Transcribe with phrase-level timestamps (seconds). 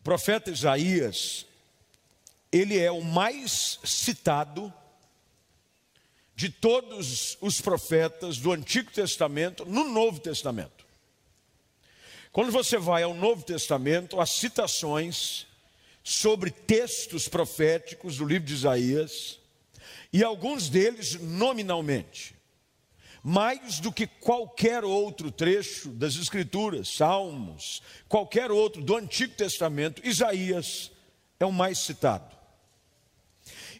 [0.00, 1.44] O profeta Isaías,
[2.50, 4.72] ele é o mais citado
[6.34, 10.86] de todos os profetas do Antigo Testamento no Novo Testamento.
[12.32, 15.46] Quando você vai ao Novo Testamento, as citações
[16.02, 19.38] sobre textos proféticos do livro de Isaías,
[20.10, 22.34] e alguns deles nominalmente,
[23.22, 30.90] mais do que qualquer outro trecho das Escrituras, Salmos, qualquer outro do Antigo Testamento, Isaías
[31.38, 32.34] é o mais citado.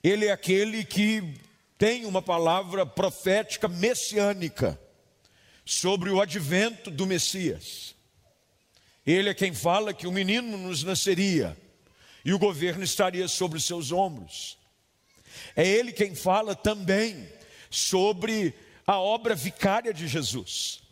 [0.02, 1.34] Ele é aquele que
[1.78, 4.78] tem uma palavra profética messiânica
[5.64, 7.94] sobre o advento do Messias.
[9.06, 11.56] Ele é quem fala que o menino nos nasceria
[12.24, 14.58] e o governo estaria sobre os seus ombros.
[15.56, 17.28] É ele quem fala também
[17.70, 18.54] sobre
[18.90, 20.82] a obra vicária de Jesus.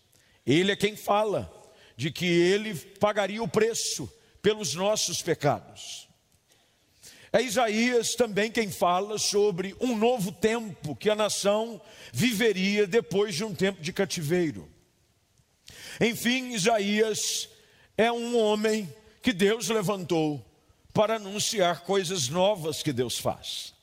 [0.47, 1.53] Ele é quem fala
[1.97, 4.09] de que ele pagaria o preço
[4.41, 6.09] pelos nossos pecados.
[7.33, 11.81] É Isaías também quem fala sobre um novo tempo que a nação
[12.13, 14.71] viveria depois de um tempo de cativeiro.
[16.01, 17.49] Enfim, Isaías
[17.97, 18.89] é um homem
[19.21, 20.47] que Deus levantou
[20.95, 23.75] para anunciar coisas novas que Deus faz.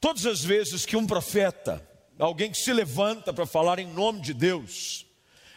[0.00, 4.32] Todas as vezes que um profeta, alguém que se levanta para falar em nome de
[4.32, 5.06] Deus,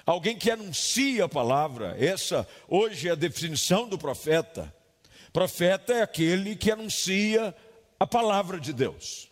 [0.05, 4.73] alguém que anuncia a palavra, essa hoje é a definição do profeta.
[5.31, 7.55] Profeta é aquele que anuncia
[7.99, 9.29] a palavra de Deus.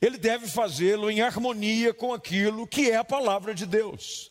[0.00, 4.30] Ele deve fazê-lo em harmonia com aquilo que é a palavra de Deus.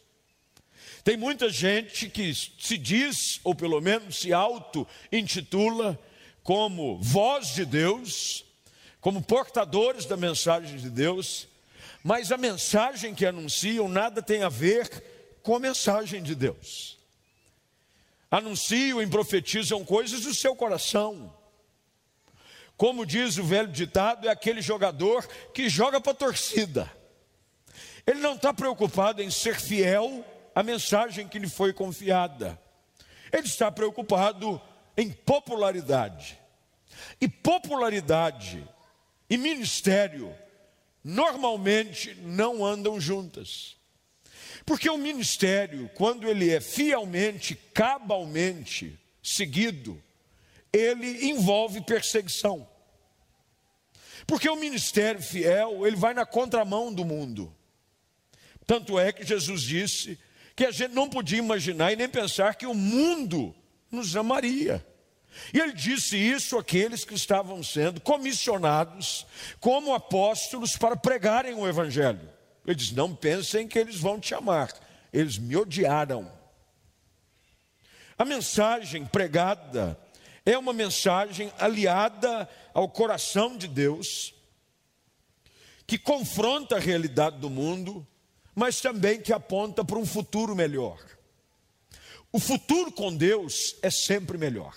[1.03, 5.99] Tem muita gente que se diz, ou pelo menos se auto-intitula,
[6.43, 8.43] como voz de Deus,
[8.99, 11.47] como portadores da mensagem de Deus,
[12.05, 14.87] mas a mensagem que anunciam nada tem a ver
[15.41, 16.99] com a mensagem de Deus.
[18.29, 21.35] Anunciam e profetizam coisas do seu coração.
[22.77, 26.91] Como diz o velho ditado, é aquele jogador que joga para a torcida.
[28.05, 30.23] Ele não está preocupado em ser fiel
[30.53, 32.61] a mensagem que lhe foi confiada.
[33.33, 34.61] Ele está preocupado
[34.95, 36.39] em popularidade.
[37.19, 38.63] E popularidade
[39.27, 40.44] e ministério
[41.07, 43.77] normalmente não andam juntas.
[44.65, 50.01] Porque o ministério, quando ele é fielmente, cabalmente seguido,
[50.73, 52.67] ele envolve perseguição.
[54.25, 57.55] Porque o ministério fiel, ele vai na contramão do mundo.
[58.65, 60.17] Tanto é que Jesus disse
[60.55, 63.53] que a gente não podia imaginar e nem pensar que o mundo
[63.91, 64.83] nos amaria.
[65.53, 69.25] E ele disse isso àqueles que estavam sendo comissionados
[69.59, 72.29] como apóstolos para pregarem o Evangelho.
[72.65, 74.71] Ele diz: Não pensem que eles vão te amar,
[75.11, 76.31] eles me odiaram.
[78.17, 79.99] A mensagem pregada
[80.45, 84.33] é uma mensagem aliada ao coração de Deus,
[85.85, 88.07] que confronta a realidade do mundo
[88.55, 90.97] mas também que aponta para um futuro melhor.
[92.31, 94.73] O futuro com Deus é sempre melhor.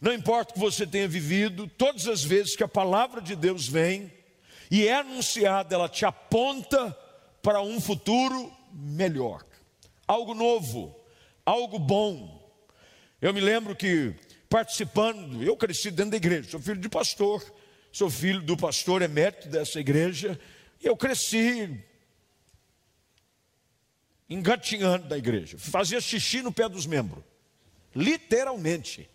[0.00, 3.66] Não importa o que você tenha vivido, todas as vezes que a palavra de Deus
[3.66, 4.12] vem
[4.70, 6.96] e é anunciada, ela te aponta
[7.42, 9.44] para um futuro melhor,
[10.06, 10.98] algo novo,
[11.44, 12.44] algo bom.
[13.20, 14.14] Eu me lembro que
[14.48, 17.42] participando, eu cresci dentro da igreja, sou filho de pastor,
[17.92, 20.38] sou filho do pastor emérito dessa igreja,
[20.82, 21.80] e eu cresci
[24.28, 27.22] engatinhando da igreja, fazia xixi no pé dos membros,
[27.94, 29.08] literalmente.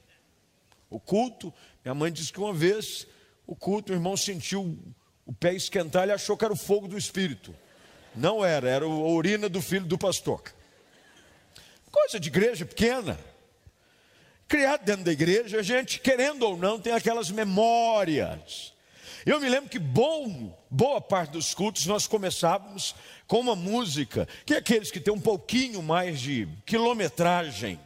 [0.91, 1.52] O culto,
[1.84, 3.07] minha mãe disse que uma vez,
[3.47, 4.78] o culto, o irmão sentiu
[5.25, 7.56] o pé esquentar, ele achou que era o fogo do espírito.
[8.16, 10.44] Não era, era a urina do filho do pastor.
[11.90, 13.18] Coisa de igreja pequena.
[14.47, 18.72] Criado dentro da igreja, a gente, querendo ou não, tem aquelas memórias
[19.25, 22.96] eu me lembro que bom, boa parte dos cultos nós começávamos
[23.28, 27.80] com uma música, que é aqueles que têm um pouquinho mais de quilometragem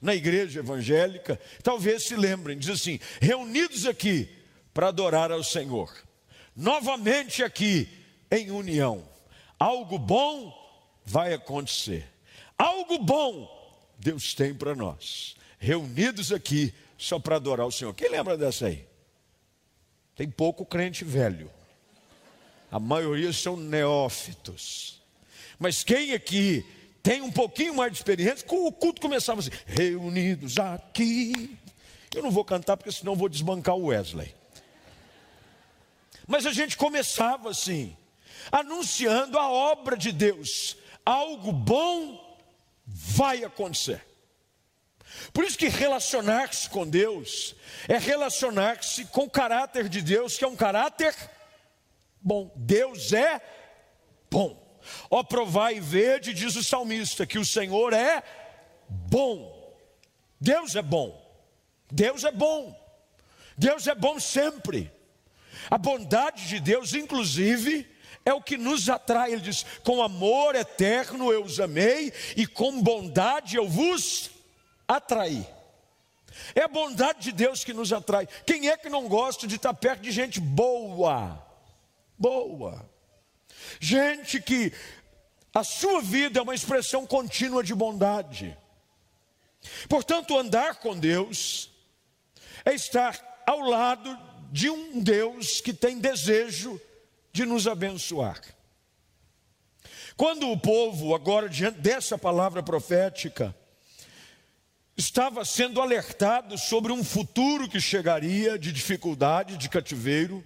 [0.00, 4.28] na igreja evangélica, talvez se lembrem, diz assim: reunidos aqui
[4.72, 5.92] para adorar ao Senhor,
[6.56, 7.88] novamente aqui
[8.30, 9.06] em união,
[9.58, 10.56] algo bom
[11.04, 12.06] vai acontecer,
[12.56, 13.60] algo bom
[13.98, 17.92] Deus tem para nós, reunidos aqui só para adorar o Senhor.
[17.94, 18.86] Quem lembra dessa aí?
[20.16, 21.50] Tem pouco crente velho.
[22.70, 25.02] A maioria são neófitos.
[25.58, 26.64] Mas quem aqui
[27.02, 31.56] tem um pouquinho mais de experiência, o culto começava assim: reunidos aqui.
[32.14, 34.34] Eu não vou cantar porque senão vou desbancar o Wesley.
[36.26, 37.96] Mas a gente começava assim,
[38.52, 40.76] anunciando a obra de Deus.
[41.04, 42.38] Algo bom
[42.86, 44.04] vai acontecer.
[45.32, 47.54] Por isso que relacionar-se com Deus
[47.88, 51.14] é relacionar-se com o caráter de Deus, que é um caráter
[52.20, 52.52] bom.
[52.56, 53.40] Deus é
[54.30, 54.59] bom.
[55.10, 58.22] Ó, provai e vede, diz o salmista, que o Senhor é
[58.88, 59.74] bom.
[60.40, 61.20] Deus é bom.
[61.90, 62.78] Deus é bom.
[63.56, 64.90] Deus é bom sempre.
[65.70, 67.86] A bondade de Deus, inclusive,
[68.24, 69.32] é o que nos atrai.
[69.32, 74.30] Ele diz: com amor eterno eu os amei, e com bondade eu vos
[74.88, 75.46] atraí.
[76.54, 78.26] É a bondade de Deus que nos atrai.
[78.46, 81.46] Quem é que não gosta de estar perto de gente boa?
[82.18, 82.89] Boa.
[83.78, 84.72] Gente que
[85.54, 88.56] a sua vida é uma expressão contínua de bondade.
[89.88, 91.70] Portanto, andar com Deus
[92.64, 94.16] é estar ao lado
[94.50, 96.80] de um Deus que tem desejo
[97.32, 98.40] de nos abençoar.
[100.16, 103.54] Quando o povo, agora diante dessa palavra profética,
[104.96, 110.44] estava sendo alertado sobre um futuro que chegaria de dificuldade, de cativeiro,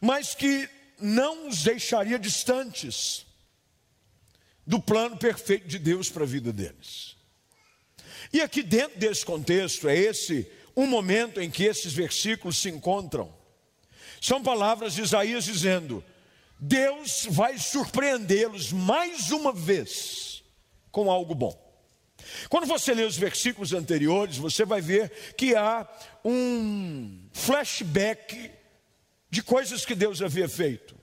[0.00, 0.68] mas que
[1.00, 3.26] não os deixaria distantes
[4.66, 7.16] do plano perfeito de Deus para a vida deles.
[8.32, 13.32] E aqui dentro desse contexto, é esse um momento em que esses versículos se encontram.
[14.20, 16.04] São palavras de Isaías dizendo:
[16.58, 20.42] Deus vai surpreendê-los mais uma vez
[20.90, 21.64] com algo bom.
[22.48, 25.86] Quando você lê os versículos anteriores, você vai ver que há
[26.24, 28.50] um flashback
[29.36, 30.96] de coisas que Deus havia feito.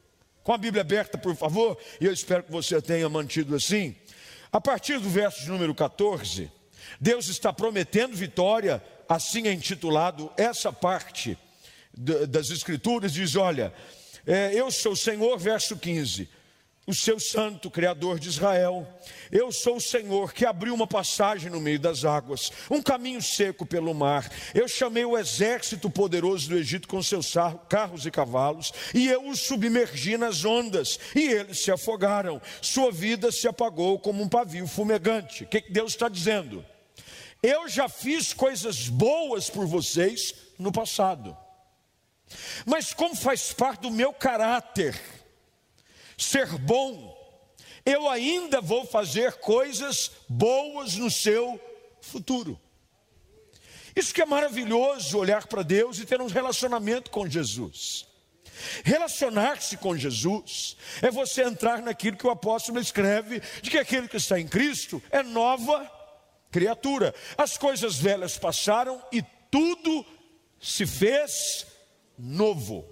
[0.44, 3.96] Com a Bíblia aberta, por favor, e eu espero que você tenha mantido assim.
[4.52, 6.52] A partir do verso de número 14,
[7.00, 11.38] Deus está prometendo vitória, assim é intitulado essa parte
[12.28, 13.72] das Escrituras, diz: Olha,
[14.26, 16.28] é, eu sou o Senhor, verso 15
[16.86, 18.88] o seu santo, Criador de Israel.
[19.32, 23.66] Eu sou o Senhor que abriu uma passagem no meio das águas, um caminho seco
[23.66, 24.30] pelo mar.
[24.54, 27.34] Eu chamei o exército poderoso do Egito com seus
[27.70, 32.42] carros e cavalos, e eu os submergi nas ondas, e eles se afogaram.
[32.62, 35.46] Sua vida se apagou como um pavio fumegante.
[35.46, 36.66] O que Deus está dizendo?
[37.42, 41.36] Eu já fiz coisas boas por vocês no passado,
[42.66, 45.00] mas como faz parte do meu caráter,
[46.24, 47.14] ser bom,
[47.86, 51.60] eu ainda vou fazer coisas boas no seu
[52.02, 52.60] futuro.
[53.96, 58.08] Isso que é maravilhoso olhar para Deus e ter um relacionamento com Jesus.
[58.84, 64.18] Relacionar-se com Jesus é você entrar naquilo que o apóstolo escreve, de que aquele que
[64.18, 65.92] está em Cristo é nova
[66.52, 67.14] criatura.
[67.38, 69.22] As coisas velhas passaram e
[69.52, 70.06] tudo
[70.62, 71.68] se fez
[72.18, 72.88] novo.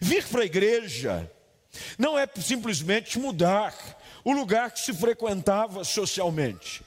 [0.00, 1.30] Vir para a igreja
[1.98, 3.74] não é simplesmente mudar
[4.24, 6.82] o lugar que se frequentava socialmente.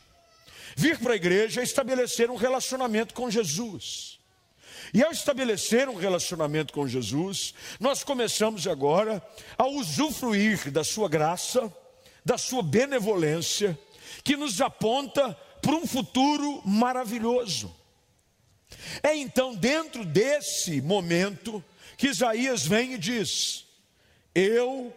[0.75, 4.19] Vir para a igreja é estabelecer um relacionamento com Jesus.
[4.93, 9.21] E ao estabelecer um relacionamento com Jesus, nós começamos agora
[9.57, 11.71] a usufruir da sua graça,
[12.25, 13.77] da sua benevolência,
[14.23, 17.73] que nos aponta para um futuro maravilhoso.
[19.03, 21.63] É então dentro desse momento
[21.97, 23.65] que Isaías vem e diz:
[24.33, 24.93] eu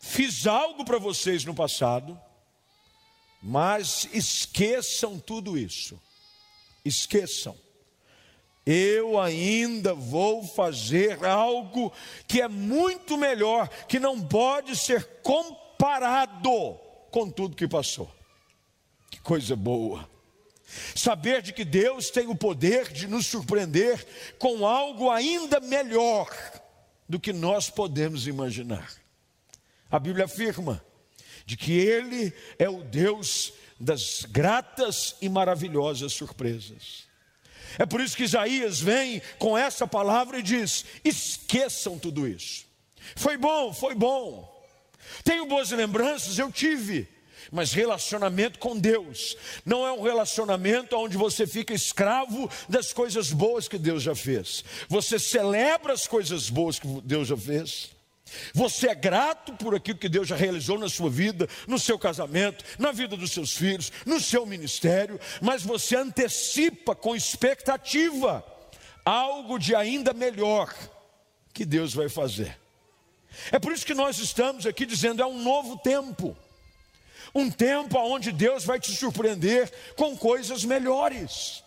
[0.00, 2.18] fiz algo para vocês no passado,
[3.42, 6.00] mas esqueçam tudo isso.
[6.84, 7.56] Esqueçam.
[8.66, 11.92] Eu ainda vou fazer algo
[12.26, 16.78] que é muito melhor, que não pode ser comparado
[17.10, 18.10] com tudo que passou.
[19.10, 20.08] Que coisa boa.
[20.94, 26.28] Saber de que Deus tem o poder de nos surpreender com algo ainda melhor
[27.08, 28.92] do que nós podemos imaginar.
[29.90, 30.84] A Bíblia afirma
[31.46, 37.04] de que Ele é o Deus das gratas e maravilhosas surpresas.
[37.78, 42.64] É por isso que Isaías vem com essa palavra e diz: esqueçam tudo isso.
[43.16, 44.50] Foi bom, foi bom.
[45.22, 47.08] Tenho boas lembranças, eu tive.
[47.50, 53.68] Mas relacionamento com Deus não é um relacionamento onde você fica escravo das coisas boas
[53.68, 54.64] que Deus já fez.
[54.88, 57.94] Você celebra as coisas boas que Deus já fez.
[58.52, 62.64] Você é grato por aquilo que Deus já realizou na sua vida, no seu casamento,
[62.78, 68.44] na vida dos seus filhos, no seu ministério, mas você antecipa com expectativa
[69.04, 70.74] algo de ainda melhor
[71.52, 72.58] que Deus vai fazer.
[73.52, 76.36] É por isso que nós estamos aqui dizendo: é um novo tempo
[77.34, 81.64] um tempo onde Deus vai te surpreender com coisas melhores.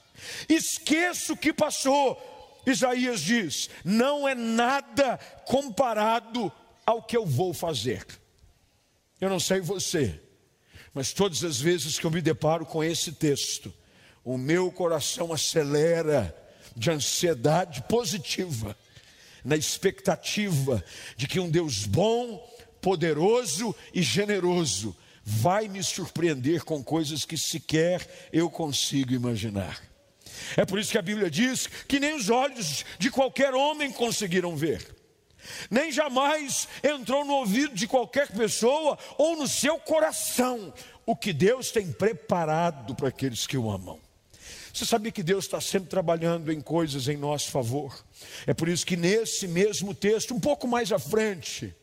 [0.47, 2.17] Esqueça o que passou.
[2.65, 6.51] Isaías diz: não é nada comparado
[6.86, 8.05] ao que eu vou fazer.
[9.19, 10.19] Eu não sei você,
[10.93, 13.74] Mas todas as vezes que eu me deparo com esse texto,
[14.24, 16.36] o meu coração acelera
[16.75, 18.77] de ansiedade positiva,
[19.43, 20.83] na expectativa
[21.15, 22.38] de que um Deus bom,
[22.81, 24.95] poderoso e generoso
[25.29, 29.77] vai me surpreender com coisas que sequer eu consigo imaginar.
[30.55, 34.55] É por isso que a Bíblia diz que nem os olhos de qualquer homem conseguiram
[34.55, 34.96] ver,
[35.69, 40.74] nem jamais entrou no ouvido de qualquer pessoa ou no seu coração
[41.05, 44.00] o que Deus tem preparado para aqueles que o amam.
[44.74, 48.01] Você sabia que Deus está sempre trabalhando em coisas em nosso favor?
[48.46, 51.75] É por isso que nesse mesmo texto, um pouco mais à frente,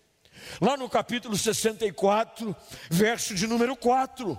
[0.61, 2.55] Lá no capítulo 64,
[2.91, 4.39] verso de número 4,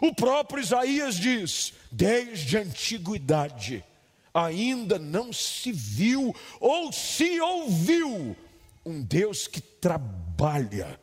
[0.00, 3.84] o próprio Isaías diz: Desde a antiguidade
[4.32, 8.36] ainda não se viu ou se ouviu
[8.84, 10.98] um Deus que trabalha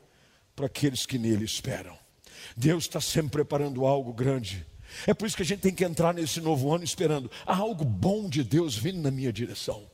[0.55, 1.97] para aqueles que nele esperam.
[2.55, 4.65] Deus está sempre preparando algo grande.
[5.05, 7.29] É por isso que a gente tem que entrar nesse novo ano esperando.
[7.45, 9.87] Há algo bom de Deus vindo na minha direção.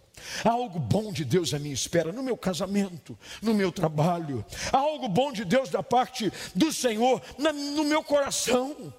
[0.44, 4.46] Há algo bom de Deus à minha espera, no meu casamento, no meu trabalho.
[4.72, 8.94] Há algo bom de Deus da parte do Senhor no meu coração.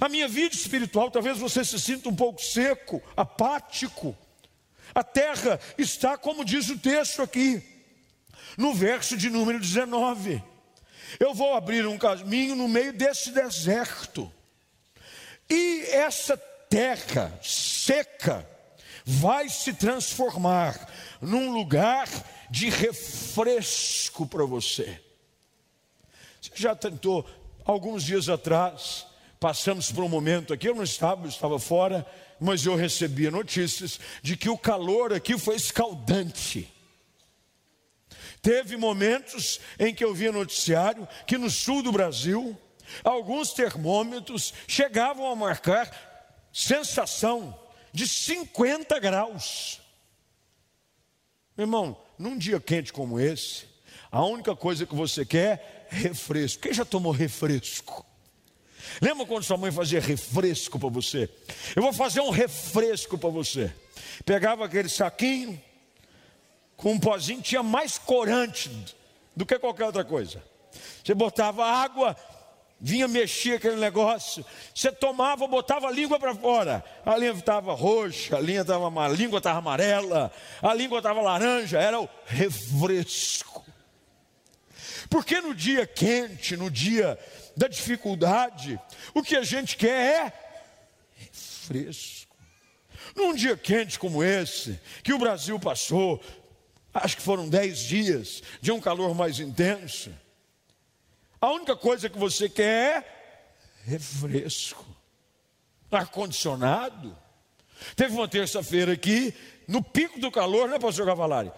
[0.00, 4.16] A minha vida espiritual, talvez você se sinta um pouco seco, apático.
[4.94, 7.62] A terra está, como diz o texto aqui,
[8.56, 10.42] no verso de número 19.
[11.18, 14.32] Eu vou abrir um caminho no meio desse deserto.
[15.48, 18.48] E essa terra seca,
[19.04, 22.08] vai se transformar num lugar
[22.50, 25.00] de refresco para você.
[26.40, 27.26] Você já tentou,
[27.64, 29.06] alguns dias atrás,
[29.38, 32.06] passamos por um momento aqui, eu não estava, eu estava fora,
[32.40, 36.70] mas eu recebia notícias de que o calor aqui foi escaldante.
[38.40, 42.58] Teve momentos em que eu via noticiário que no sul do Brasil,
[43.02, 45.90] alguns termômetros chegavam a marcar
[46.52, 47.58] sensação
[47.94, 49.80] de 50 graus.
[51.56, 53.66] Meu irmão, num dia quente como esse,
[54.10, 56.62] a única coisa que você quer é refresco.
[56.62, 58.04] Quem já tomou refresco?
[59.00, 61.30] Lembra quando sua mãe fazia refresco para você?
[61.76, 63.72] Eu vou fazer um refresco para você.
[64.24, 65.62] Pegava aquele saquinho
[66.76, 68.70] com um pozinho, tinha mais corante
[69.36, 70.42] do que qualquer outra coisa.
[71.04, 72.16] Você botava água
[72.84, 78.36] vinha mexer aquele negócio, você tomava, botava a língua para fora, a língua estava roxa,
[78.36, 83.64] a língua estava a língua estava amarela, a língua estava laranja, era o refresco.
[85.08, 87.18] Porque no dia quente, no dia
[87.56, 88.78] da dificuldade,
[89.14, 90.32] o que a gente quer é
[91.16, 92.36] refresco.
[93.16, 96.22] Num dia quente como esse, que o Brasil passou,
[96.92, 100.12] acho que foram dez dias de um calor mais intenso,
[101.44, 102.96] a única coisa que você quer
[103.86, 104.82] é refresco,
[105.90, 107.14] ar-condicionado.
[107.94, 109.34] Teve uma terça-feira aqui,
[109.68, 111.52] no pico do calor, né, pastor Cavalari?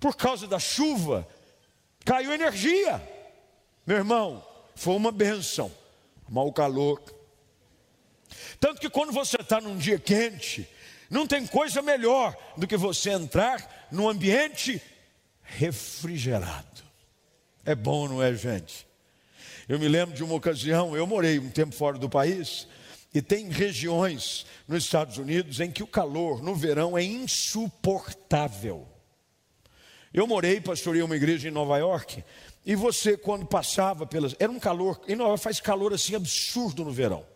[0.00, 1.28] Por causa da chuva,
[2.04, 3.00] caiu energia.
[3.86, 5.70] Meu irmão, foi uma benção,
[6.28, 7.00] mau calor.
[8.58, 10.68] Tanto que quando você está num dia quente,
[11.08, 14.82] não tem coisa melhor do que você entrar num ambiente
[15.42, 16.82] refrigerado.
[17.64, 18.87] É bom, não é, gente?
[19.68, 22.66] Eu me lembro de uma ocasião, eu morei um tempo fora do país,
[23.12, 28.88] e tem regiões nos Estados Unidos em que o calor no verão é insuportável.
[30.12, 32.24] Eu morei, pastorei uma igreja em Nova York,
[32.64, 34.34] e você, quando passava pelas.
[34.38, 37.26] Era um calor, em Nova York faz calor assim absurdo no verão.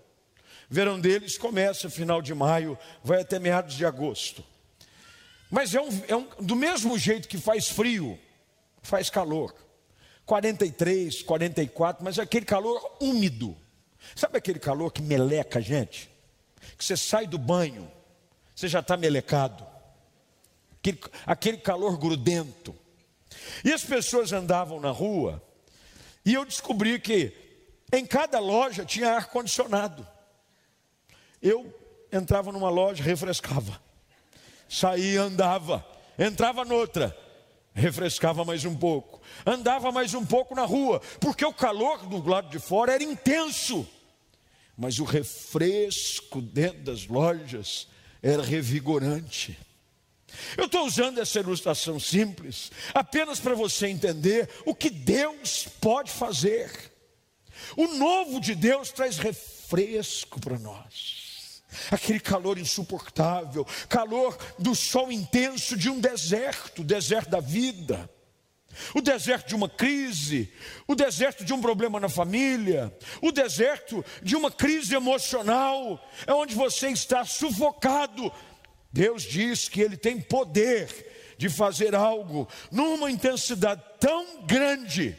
[0.71, 4.43] Verão deles começa final de maio, vai até meados de agosto.
[5.51, 8.19] Mas é, um, é um, do mesmo jeito que faz frio,
[8.83, 9.55] faz calor.
[10.26, 13.57] 43, 44, mas é aquele calor úmido.
[14.14, 16.11] Sabe aquele calor que meleca a gente?
[16.76, 17.91] Que você sai do banho,
[18.55, 19.67] você já está melecado.
[20.79, 22.75] Aquele, aquele calor grudento.
[23.64, 25.43] E as pessoas andavam na rua,
[26.25, 27.33] e eu descobri que
[27.93, 30.07] em cada loja tinha ar-condicionado.
[31.41, 31.73] Eu
[32.12, 33.81] entrava numa loja, refrescava,
[34.69, 35.85] saía, andava,
[36.19, 37.17] entrava noutra,
[37.75, 42.50] refrescava mais um pouco, andava mais um pouco na rua, porque o calor do lado
[42.50, 43.87] de fora era intenso,
[44.76, 47.88] mas o refresco dentro das lojas
[48.23, 49.59] era revigorante.
[50.57, 56.71] Eu estou usando essa ilustração simples apenas para você entender o que Deus pode fazer.
[57.76, 61.22] O novo de Deus traz refresco para nós
[61.91, 68.09] aquele calor insuportável, calor do sol intenso de um deserto, deserto da vida.
[68.95, 70.52] o deserto de uma crise,
[70.87, 76.55] o deserto de um problema na família, o deserto de uma crise emocional, é onde
[76.55, 78.33] você está sufocado.
[78.93, 85.17] Deus diz que Ele tem poder de fazer algo numa intensidade tão grande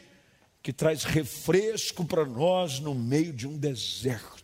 [0.61, 4.42] que traz refresco para nós no meio de um deserto.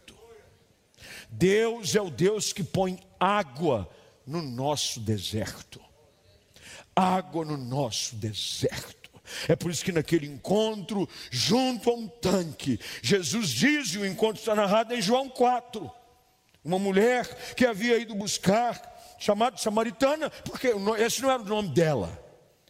[1.30, 3.90] Deus é o Deus que põe água
[4.26, 5.80] no nosso deserto.
[6.96, 9.10] Água no nosso deserto.
[9.48, 14.40] É por isso que naquele encontro, junto a um tanque, Jesus diz, e o encontro
[14.40, 15.90] está narrado em João 4,
[16.64, 18.82] uma mulher que havia ido buscar,
[19.20, 22.18] chamada samaritana, porque esse não era o nome dela.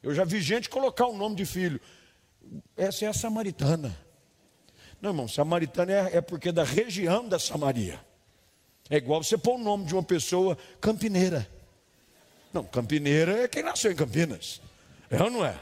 [0.02, 1.80] Eu já vi gente colocar o nome de filho.
[2.76, 3.96] Essa é a samaritana.
[5.02, 8.00] Não, irmão, samaritana é, é porque é da região da Samaria.
[8.90, 11.48] É igual você pôr o nome de uma pessoa campineira.
[12.52, 14.60] Não, campineira é quem nasceu em Campinas.
[15.10, 15.60] É ou não é?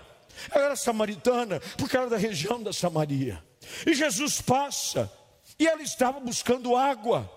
[0.51, 3.43] Ela era samaritana, porque era da região da Samaria.
[3.85, 5.11] E Jesus passa,
[5.59, 7.29] e ela estava buscando água.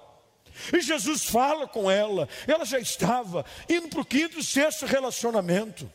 [0.73, 5.91] E Jesus fala com ela, ela já estava indo para o quinto, sexto relacionamento.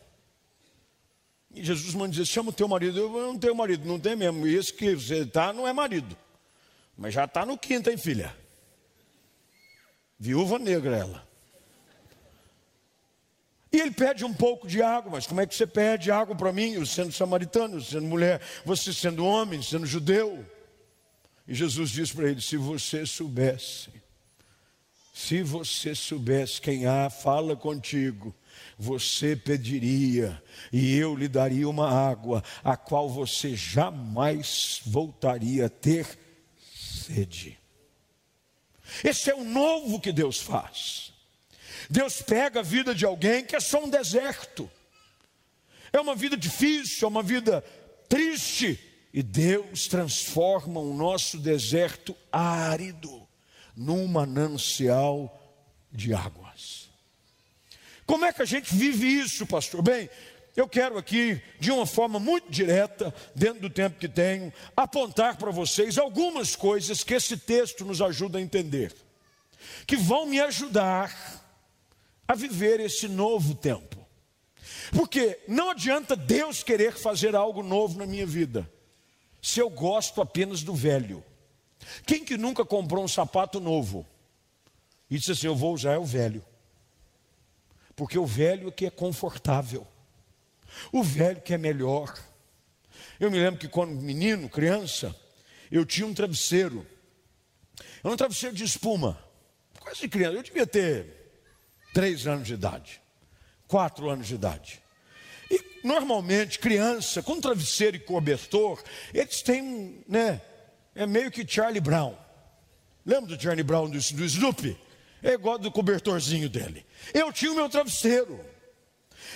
[1.53, 2.99] E Jesus manda dizer: chama o teu marido.
[2.99, 4.45] Eu não tenho marido, não tem mesmo.
[4.45, 6.17] Isso que você está não é marido.
[6.97, 8.35] Mas já está no quinto, hein, filha?
[10.19, 11.27] Viúva negra ela.
[13.71, 16.53] E ele pede um pouco de água, mas como é que você pede água para
[16.53, 20.45] mim, eu sendo samaritano, sendo mulher, você sendo homem, sendo judeu?
[21.45, 23.89] E Jesus diz para ele: se você soubesse,
[25.13, 28.33] se você soubesse quem há, fala contigo,
[28.77, 30.41] você pediria,
[30.71, 36.07] e eu lhe daria uma água, a qual você jamais voltaria a ter
[36.73, 37.57] sede.
[39.03, 41.13] Esse é o novo que Deus faz.
[41.89, 44.69] Deus pega a vida de alguém que é só um deserto,
[45.93, 47.61] é uma vida difícil, é uma vida
[48.09, 48.79] triste,
[49.13, 53.25] e Deus transforma o nosso deserto árido
[53.75, 55.41] num manancial
[55.91, 56.89] de águas.
[58.05, 59.81] Como é que a gente vive isso, pastor?
[59.81, 60.09] Bem,
[60.55, 65.51] eu quero aqui, de uma forma muito direta, dentro do tempo que tenho, apontar para
[65.51, 68.95] vocês algumas coisas que esse texto nos ajuda a entender,
[69.85, 71.43] que vão me ajudar
[72.25, 74.05] a viver esse novo tempo.
[74.91, 78.69] Porque não adianta Deus querer fazer algo novo na minha vida,
[79.41, 81.23] se eu gosto apenas do velho.
[82.05, 84.05] Quem que nunca comprou um sapato novo
[85.09, 86.43] e disse assim: Eu vou usar o velho,
[87.95, 89.85] porque o velho é que é confortável,
[90.91, 92.13] o velho que é melhor.
[93.19, 95.15] Eu me lembro que quando menino, criança,
[95.71, 96.85] eu tinha um travesseiro,
[98.03, 99.17] era um travesseiro de espuma,
[99.79, 101.07] quase criança, eu devia ter
[101.93, 103.01] três anos de idade,
[103.67, 104.81] quatro anos de idade.
[105.49, 110.41] E normalmente, criança com travesseiro e cobertor, eles têm, né?
[110.93, 112.15] É meio que Charlie Brown.
[113.05, 114.77] Lembra do Charlie Brown do, do Snoopy?
[115.21, 116.85] É igual do cobertorzinho dele.
[117.13, 118.39] Eu tinha o meu travesseiro.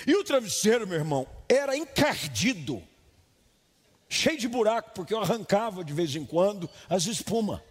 [0.05, 2.81] E o travesseiro, meu irmão, era encardido,
[4.07, 7.61] cheio de buraco, porque eu arrancava de vez em quando as espumas.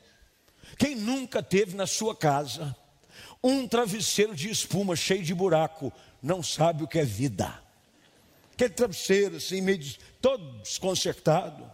[0.77, 2.77] Quem nunca teve na sua casa
[3.43, 7.63] um travesseiro de espuma cheio de buraco, não sabe o que é vida.
[8.53, 9.81] Aquele travesseiro assim, meio
[10.21, 11.71] todo desconcertado.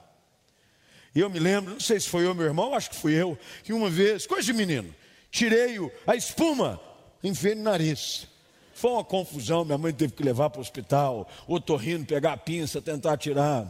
[1.14, 3.38] E eu me lembro, não sei se foi eu, meu irmão, acho que fui eu,
[3.62, 4.95] que uma vez, coisa de menino,
[5.31, 6.81] tirei a espuma,
[7.23, 8.27] enfiei no nariz.
[8.75, 12.37] Foi uma confusão, minha mãe teve que levar para o hospital, o torrino pegar a
[12.37, 13.67] pinça, tentar tirar.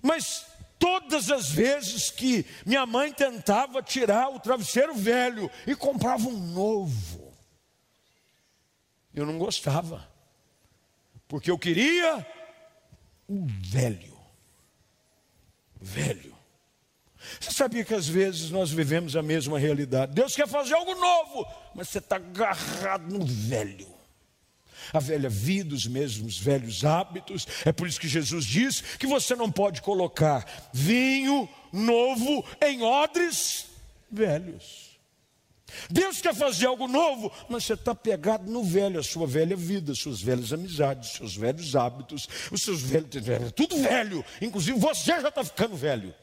[0.00, 0.46] Mas
[0.78, 7.32] todas as vezes que minha mãe tentava tirar o travesseiro velho e comprava um novo.
[9.14, 10.08] Eu não gostava,
[11.28, 12.26] porque eu queria
[13.28, 14.16] um velho.
[15.80, 16.31] Velho.
[17.40, 20.12] Você sabia que às vezes nós vivemos a mesma realidade?
[20.12, 23.92] Deus quer fazer algo novo, mas você está agarrado no velho
[24.92, 27.46] a velha vida, os mesmos velhos hábitos.
[27.64, 33.66] É por isso que Jesus diz que você não pode colocar vinho novo em odres
[34.10, 34.92] velhos.
[35.88, 39.94] Deus quer fazer algo novo, mas você está pegado no velho, a sua velha vida,
[39.94, 43.08] suas velhas amizades, seus velhos hábitos, os seus velhos,
[43.56, 46.14] tudo velho, inclusive você já está ficando velho.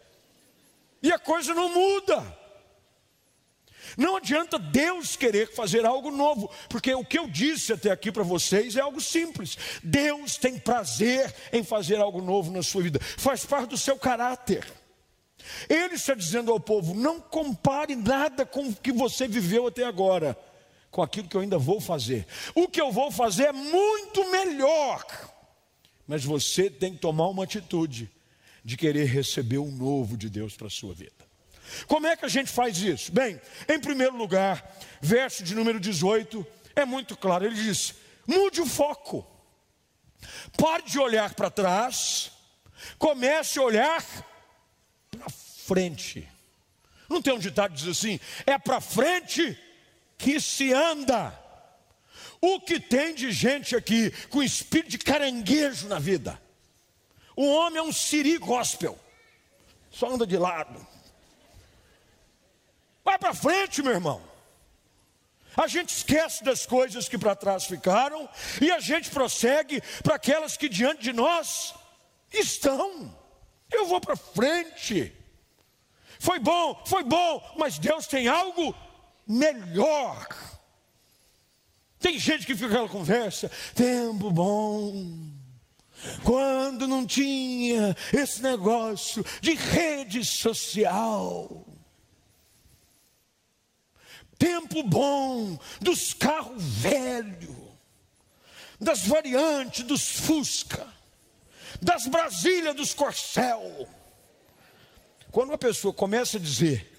[1.01, 2.39] E a coisa não muda.
[3.97, 8.23] Não adianta Deus querer fazer algo novo, porque o que eu disse até aqui para
[8.23, 9.57] vocês é algo simples.
[9.83, 14.65] Deus tem prazer em fazer algo novo na sua vida, faz parte do seu caráter.
[15.67, 20.37] Ele está dizendo ao povo: não compare nada com o que você viveu até agora,
[20.91, 22.27] com aquilo que eu ainda vou fazer.
[22.53, 25.05] O que eu vou fazer é muito melhor,
[26.07, 28.11] Mas você tem que tomar uma atitude
[28.63, 31.27] de querer receber o novo de Deus para a sua vida.
[31.87, 33.11] Como é que a gente faz isso?
[33.11, 36.45] Bem, em primeiro lugar, verso de número 18
[36.75, 37.45] é muito claro.
[37.45, 37.93] Ele diz:
[38.25, 39.25] mude o foco.
[40.57, 42.31] Pare de olhar para trás,
[42.97, 44.03] comece a olhar
[45.11, 46.27] para frente.
[47.07, 49.57] Não tem um ditado que diz assim: é para frente
[50.17, 51.37] que se anda.
[52.41, 56.39] O que tem de gente aqui com espírito de caranguejo na vida?
[57.39, 58.99] O homem é um siri gospel,
[59.89, 60.85] só anda de lado.
[63.01, 64.21] Vai para frente, meu irmão.
[65.55, 68.27] A gente esquece das coisas que para trás ficaram
[68.59, 71.73] e a gente prossegue para aquelas que diante de nós
[72.29, 73.17] estão.
[73.71, 75.15] Eu vou para frente.
[76.19, 78.75] Foi bom, foi bom, mas Deus tem algo
[79.25, 80.27] melhor.
[82.01, 85.28] Tem gente que fica aquela conversa, tempo bom.
[86.23, 91.65] Quando não tinha esse negócio de rede social.
[94.37, 97.55] Tempo bom dos carros velhos,
[98.79, 100.87] das variantes dos Fusca,
[101.81, 103.87] das Brasília dos Corcel.
[105.31, 106.89] Quando uma pessoa começa a dizer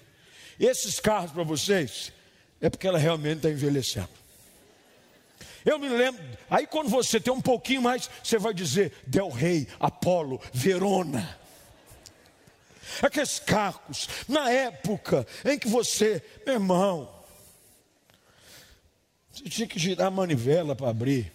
[0.59, 2.13] esses carros para vocês,
[2.61, 4.20] é porque ela realmente está envelhecendo.
[5.65, 9.67] Eu me lembro, aí quando você tem um pouquinho mais, você vai dizer Del Rey,
[9.79, 11.39] Apolo, Verona.
[13.01, 17.09] Aqueles carros, na época em que você, meu irmão,
[19.31, 21.31] você tinha que girar a manivela para abrir.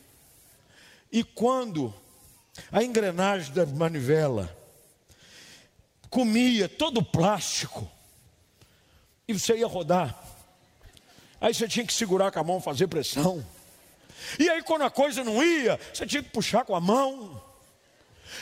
[1.10, 1.94] E quando
[2.70, 4.54] a engrenagem da manivela
[6.10, 7.90] comia todo o plástico,
[9.28, 10.22] e você ia rodar,
[11.40, 13.44] aí você tinha que segurar com a mão, fazer pressão.
[14.38, 17.42] E aí, quando a coisa não ia, você tinha que puxar com a mão.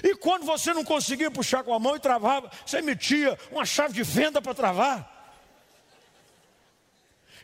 [0.02, 3.94] E quando você não conseguia puxar com a mão e travava, você metia uma chave
[3.94, 5.10] de venda para travar.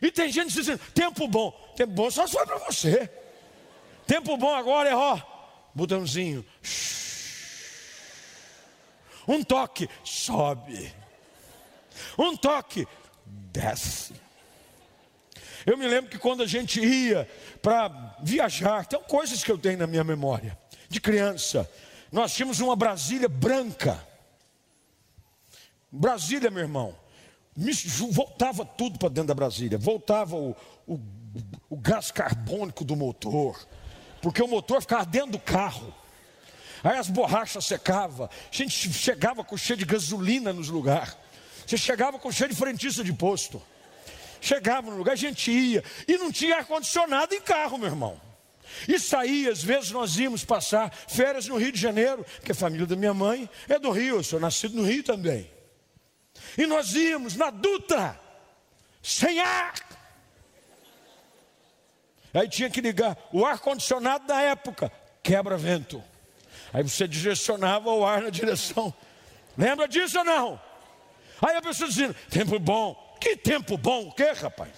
[0.01, 3.09] E tem gente dizendo: tempo bom, tempo bom só foi para você.
[4.07, 5.19] Tempo bom agora é ó,
[5.73, 6.45] botãozinho.
[9.27, 10.93] Um toque, sobe.
[12.17, 12.87] Um toque,
[13.25, 14.13] desce.
[15.65, 17.29] Eu me lembro que quando a gente ia
[17.61, 20.57] para viajar, tem coisas que eu tenho na minha memória,
[20.89, 21.69] de criança.
[22.11, 24.05] Nós tínhamos uma Brasília branca.
[25.91, 26.95] Brasília, meu irmão,
[28.11, 30.55] voltava tudo para dentro da Brasília, voltava o,
[30.87, 30.99] o,
[31.69, 33.67] o gás carbônico do motor,
[34.21, 35.93] porque o motor ficava dentro do carro.
[36.83, 41.15] Aí as borrachas secavam, a gente chegava com cheio de gasolina nos lugares.
[41.67, 43.61] Você chegava com cheio de frentista de posto.
[44.41, 45.83] Chegava no lugar, a gente ia.
[46.07, 48.19] E não tinha ar-condicionado em carro, meu irmão.
[48.87, 52.87] E saía, às vezes nós íamos passar férias no Rio de Janeiro, porque a família
[52.87, 55.49] da minha mãe é do Rio, eu sou nascido no Rio também.
[56.57, 58.19] E nós íamos na Dutra,
[59.03, 59.73] sem ar.
[62.33, 66.03] Aí tinha que ligar o ar-condicionado da época, quebra-vento.
[66.73, 68.93] Aí você direcionava o ar na direção.
[69.57, 70.61] Lembra disso ou não?
[71.41, 73.10] Aí a pessoa dizendo, tempo bom.
[73.21, 74.73] Que tempo bom o quê, rapaz?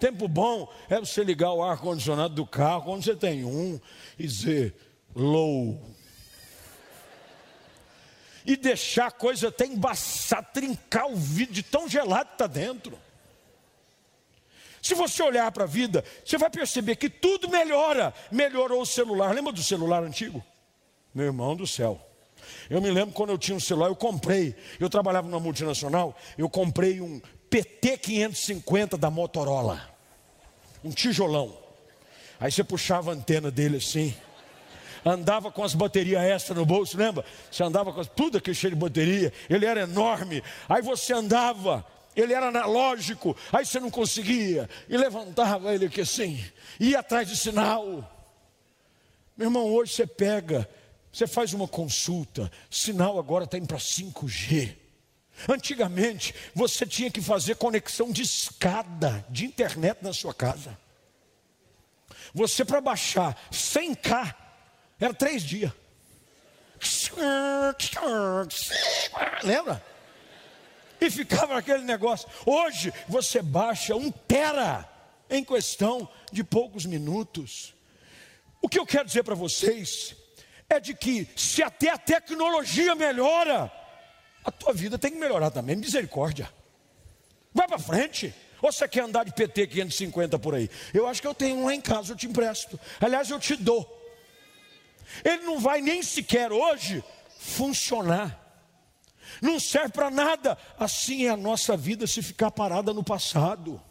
[0.00, 3.80] Tempo bom é você ligar o ar-condicionado do carro quando você tem um
[4.18, 4.74] e dizer
[5.14, 5.80] low
[8.44, 12.98] e deixar a coisa até embaçar, trincar o vidro de tão gelado que está dentro.
[14.80, 18.14] Se você olhar para a vida, você vai perceber que tudo melhora.
[18.30, 19.34] Melhorou o celular.
[19.34, 20.44] Lembra do celular antigo?
[21.12, 22.00] Meu irmão do céu.
[22.70, 24.54] Eu me lembro quando eu tinha um celular, eu comprei.
[24.78, 29.88] Eu trabalhava numa multinacional, eu comprei um PT 550 da Motorola.
[30.84, 31.56] Um tijolão.
[32.38, 34.14] Aí você puxava a antena dele assim
[35.10, 37.24] andava com as baterias extra no bolso, lembra?
[37.50, 42.32] Você andava com tudo aquele cheio de bateria, ele era enorme, aí você andava, ele
[42.32, 46.44] era analógico, aí você não conseguia, e levantava ele aqui assim,
[46.80, 48.12] ia atrás de sinal.
[49.36, 50.68] Meu irmão, hoje você pega,
[51.12, 54.74] você faz uma consulta, sinal agora está indo para 5G.
[55.48, 60.78] Antigamente, você tinha que fazer conexão de escada de internet na sua casa.
[62.32, 64.34] Você para baixar 100K
[64.98, 65.72] era três dias.
[69.42, 69.82] Lembra?
[71.00, 72.28] E ficava aquele negócio.
[72.44, 74.88] Hoje você baixa um tera
[75.28, 77.74] em questão de poucos minutos.
[78.62, 80.16] O que eu quero dizer para vocês
[80.68, 83.70] é de que se até a tecnologia melhora,
[84.46, 85.74] a tua vida tem que melhorar também.
[85.74, 86.48] Misericórdia.
[87.52, 88.32] Vai para frente.
[88.62, 90.70] Ou você quer andar de PT 550 por aí?
[90.94, 92.78] Eu acho que eu tenho um lá em casa, eu te empresto.
[93.00, 93.84] Aliás, eu te dou.
[95.24, 97.02] ele não vai nem sequer hoje
[97.40, 98.40] funcionar.
[99.42, 100.56] Não serve para nada.
[100.78, 103.82] Assim é a nossa vida se ficar parada no passado.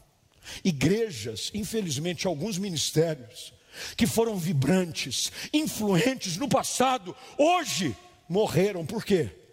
[0.64, 3.54] Igrejas, infelizmente, alguns ministérios
[3.98, 7.94] que foram vibrantes, influentes no passado, hoje
[8.30, 8.86] morreram.
[8.86, 9.45] Por quê?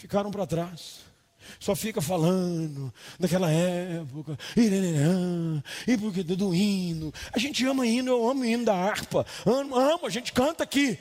[0.00, 1.00] Ficaram para trás.
[1.58, 7.12] Só fica falando daquela época, e porque do hino.
[7.34, 9.26] A gente ama hino, eu amo hino da harpa.
[9.44, 10.98] Amo, amo, a gente canta aqui.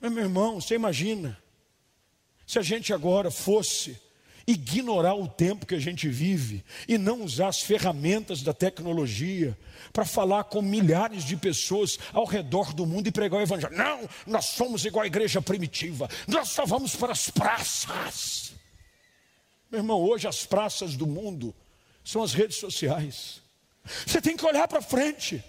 [0.00, 1.38] Mas, meu irmão, você imagina,
[2.44, 3.96] se a gente agora fosse
[4.50, 9.56] ignorar o tempo que a gente vive e não usar as ferramentas da tecnologia
[9.92, 13.76] para falar com milhares de pessoas ao redor do mundo e pregar o evangelho.
[13.76, 16.08] Não, nós somos igual a igreja primitiva.
[16.26, 18.52] Nós só vamos para as praças.
[19.70, 21.54] Meu irmão, hoje as praças do mundo
[22.04, 23.40] são as redes sociais.
[24.06, 25.42] Você tem que olhar para frente.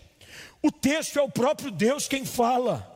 [0.61, 2.87] O texto é o próprio Deus quem fala.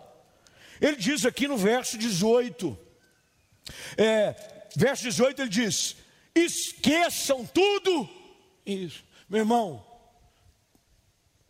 [0.80, 2.78] Ele diz aqui no verso 18,
[3.98, 5.96] é, verso 18 ele diz:
[6.34, 8.10] esqueçam tudo
[8.66, 9.04] isso.
[9.30, 9.86] Meu irmão,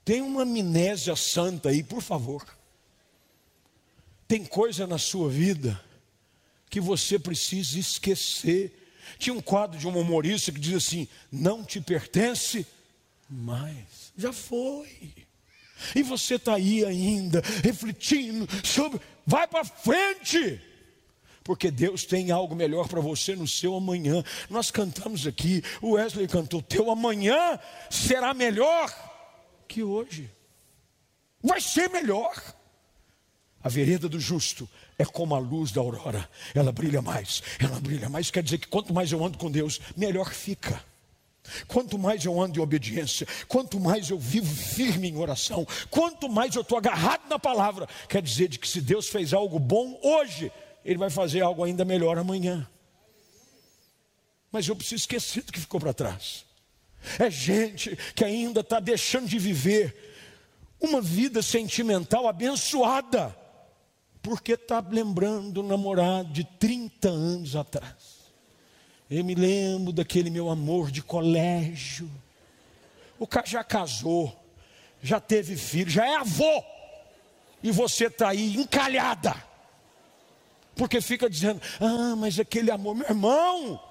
[0.03, 2.45] tem uma amnésia santa aí, por favor.
[4.27, 5.83] Tem coisa na sua vida
[6.69, 8.71] que você precisa esquecer.
[9.17, 12.65] Tinha um quadro de um humorista que diz assim: Não te pertence
[13.29, 14.13] mais.
[14.17, 15.13] Já foi.
[15.93, 19.01] E você está aí ainda, refletindo sobre.
[19.25, 20.61] Vai para frente
[21.45, 24.23] porque Deus tem algo melhor para você no seu amanhã.
[24.49, 28.91] Nós cantamos aqui, o Wesley cantou: Teu amanhã será melhor
[29.67, 30.29] que hoje.
[31.43, 32.33] Vai ser melhor.
[33.63, 38.09] A vereda do justo é como a luz da aurora, ela brilha mais, ela brilha
[38.09, 38.31] mais.
[38.31, 40.83] Quer dizer que quanto mais eu ando com Deus, melhor fica.
[41.67, 46.55] Quanto mais eu ando em obediência, quanto mais eu vivo firme em oração, quanto mais
[46.55, 50.51] eu estou agarrado na palavra, quer dizer de que se Deus fez algo bom hoje,
[50.85, 52.69] ele vai fazer algo ainda melhor amanhã.
[54.51, 56.45] Mas eu preciso esquecer do que ficou para trás.
[57.19, 60.13] É gente que ainda está deixando de viver
[60.79, 63.35] uma vida sentimental abençoada,
[64.21, 68.15] porque está lembrando do namorado de 30 anos atrás.
[69.09, 72.09] Eu me lembro daquele meu amor de colégio.
[73.17, 74.35] O cara já casou,
[75.01, 76.63] já teve filho, já é avô,
[77.63, 79.54] e você está aí encalhada
[80.75, 83.81] porque fica dizendo: ah, mas aquele amor, meu irmão,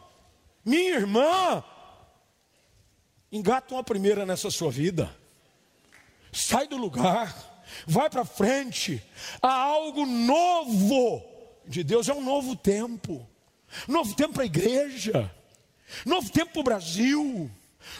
[0.64, 1.64] minha irmã,
[3.32, 5.14] engata uma primeira nessa sua vida,
[6.32, 9.02] sai do lugar, vai para frente,
[9.40, 11.22] há algo novo
[11.66, 13.26] de Deus, é um novo tempo,
[13.88, 15.34] novo tempo para a igreja,
[16.04, 17.50] novo tempo para o Brasil,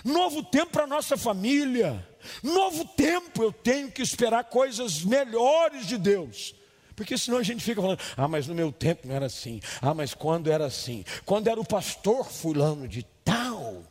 [0.05, 2.07] novo tempo para a nossa família,
[2.42, 6.55] novo tempo, eu tenho que esperar coisas melhores de Deus.
[6.96, 9.61] Porque senão a gente fica falando, ah, mas no meu tempo não era assim.
[9.80, 11.04] Ah, mas quando era assim?
[11.24, 13.83] Quando era o pastor fulano de tal.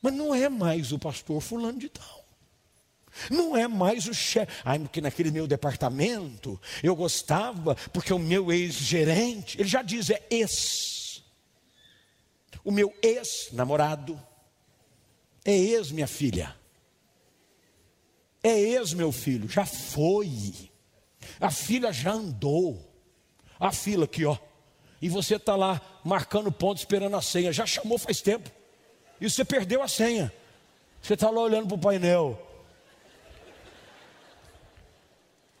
[0.00, 2.24] Mas não é mais o pastor fulano de tal.
[3.30, 4.52] Não é mais o chefe.
[4.64, 10.22] Ah, porque naquele meu departamento eu gostava, porque o meu ex-gerente, ele já diz, é
[10.30, 11.22] ex.
[12.64, 14.20] O meu ex-namorado
[15.44, 16.56] é ex, minha filha.
[18.42, 20.71] É ex, meu filho, já foi.
[21.40, 22.92] A filha já andou.
[23.58, 24.36] A fila aqui, ó.
[25.00, 27.52] E você está lá marcando ponto, esperando a senha.
[27.52, 28.50] Já chamou faz tempo.
[29.20, 30.32] E você perdeu a senha.
[31.00, 32.40] Você está lá olhando para o painel.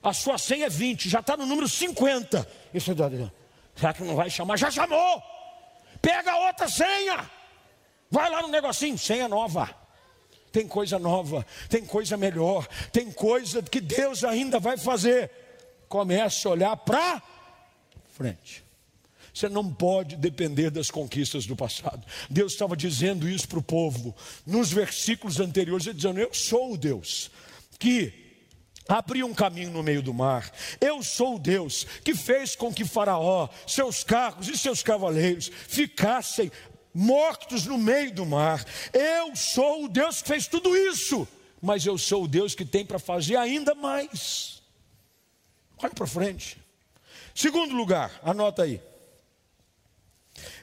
[0.02, 2.48] A sua senha é 20, já está no número 50.
[2.74, 3.08] E você está
[3.74, 4.56] será que não vai chamar?
[4.56, 5.22] Já chamou!
[6.00, 7.30] Pega outra senha!
[8.10, 9.74] Vai lá no negocinho, senha nova.
[10.52, 15.30] Tem coisa nova, tem coisa melhor, tem coisa que Deus ainda vai fazer
[15.92, 17.22] comece a olhar para
[18.14, 18.64] frente.
[19.34, 22.02] Você não pode depender das conquistas do passado.
[22.30, 24.16] Deus estava dizendo isso para o povo.
[24.46, 27.30] Nos versículos anteriores, ele dizendo: Eu sou o Deus
[27.78, 28.10] que
[28.88, 30.50] abriu um caminho no meio do mar.
[30.80, 36.50] Eu sou o Deus que fez com que Faraó, seus carros e seus cavaleiros ficassem
[36.94, 38.64] mortos no meio do mar.
[38.94, 41.28] Eu sou o Deus que fez tudo isso.
[41.60, 44.61] Mas eu sou o Deus que tem para fazer ainda mais.
[45.82, 46.62] Olha para frente.
[47.34, 48.80] Segundo lugar, anota aí.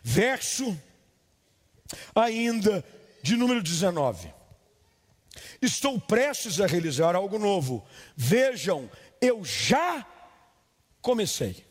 [0.02, 0.80] Verso
[2.16, 2.84] ainda
[3.22, 4.34] de número 19.
[5.62, 7.86] Estou prestes a realizar algo novo.
[8.16, 10.06] Vejam, eu já
[11.02, 11.66] comecei.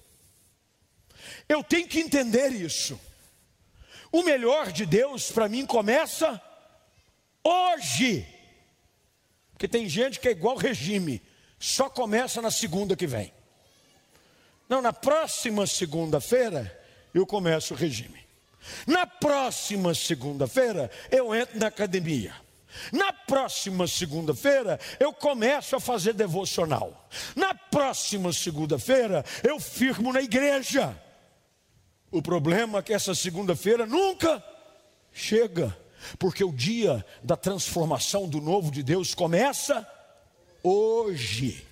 [1.48, 3.00] Eu tenho que entender isso.
[4.12, 6.40] O melhor de Deus para mim começa
[7.42, 8.26] hoje.
[9.52, 11.22] Porque tem gente que é igual regime,
[11.58, 13.32] só começa na segunda que vem.
[14.68, 16.78] Não, na próxima segunda-feira
[17.14, 18.26] eu começo o regime.
[18.86, 22.34] Na próxima segunda-feira eu entro na academia.
[22.92, 27.08] Na próxima segunda-feira eu começo a fazer devocional.
[27.34, 30.94] Na próxima segunda-feira eu firmo na igreja.
[32.10, 34.42] O problema é que essa segunda-feira nunca
[35.12, 35.76] chega,
[36.18, 39.86] porque o dia da transformação do novo de Deus começa
[40.62, 41.67] hoje.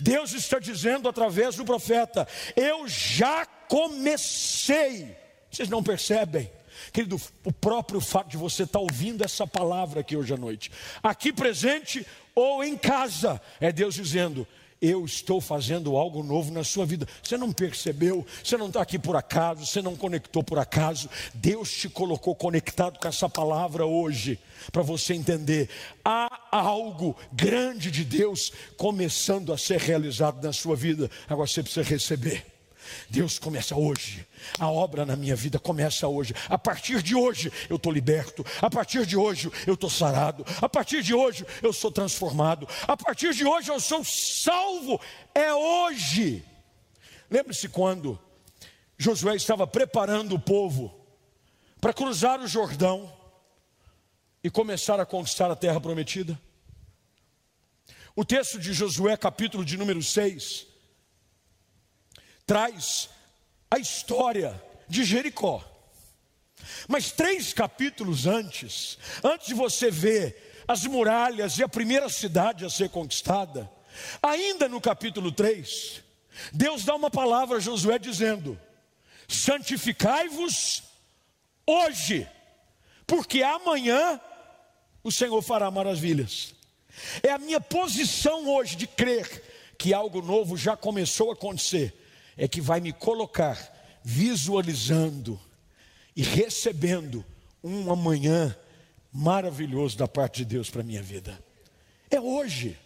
[0.00, 5.16] Deus está dizendo através do profeta: Eu já comecei.
[5.50, 6.50] Vocês não percebem?
[6.92, 10.70] Querido, o próprio fato de você estar ouvindo essa palavra aqui hoje à noite,
[11.02, 14.46] aqui presente ou em casa, é Deus dizendo:
[14.80, 17.06] eu estou fazendo algo novo na sua vida.
[17.22, 21.08] Você não percebeu, você não está aqui por acaso, você não conectou por acaso.
[21.34, 24.38] Deus te colocou conectado com essa palavra hoje,
[24.72, 25.68] para você entender:
[26.04, 31.10] há algo grande de Deus começando a ser realizado na sua vida.
[31.28, 32.49] Agora você precisa receber.
[33.08, 34.26] Deus começa hoje.
[34.58, 36.34] A obra na minha vida começa hoje.
[36.48, 38.44] A partir de hoje eu estou liberto.
[38.60, 40.44] A partir de hoje eu estou sarado.
[40.60, 42.68] A partir de hoje eu sou transformado.
[42.86, 45.00] A partir de hoje eu sou salvo.
[45.34, 46.44] É hoje.
[47.30, 48.18] Lembre-se quando
[48.98, 50.94] Josué estava preparando o povo
[51.80, 53.12] para cruzar o Jordão
[54.42, 56.38] e começar a conquistar a terra prometida.
[58.14, 60.66] O texto de Josué, capítulo de número 6,
[62.50, 63.08] traz
[63.70, 65.64] a história de Jericó.
[66.88, 72.68] Mas três capítulos antes, antes de você ver as muralhas e a primeira cidade a
[72.68, 73.70] ser conquistada,
[74.20, 76.02] ainda no capítulo 3,
[76.52, 78.60] Deus dá uma palavra a Josué dizendo:
[79.28, 80.82] santificai-vos
[81.64, 82.28] hoje,
[83.06, 84.20] porque amanhã
[85.04, 86.52] o Senhor fará maravilhas.
[87.22, 91.99] É a minha posição hoje de crer que algo novo já começou a acontecer
[92.40, 95.38] é que vai me colocar visualizando
[96.16, 97.22] e recebendo
[97.62, 98.56] um amanhã
[99.12, 101.38] maravilhoso da parte de Deus para a minha vida.
[102.10, 102.78] É hoje.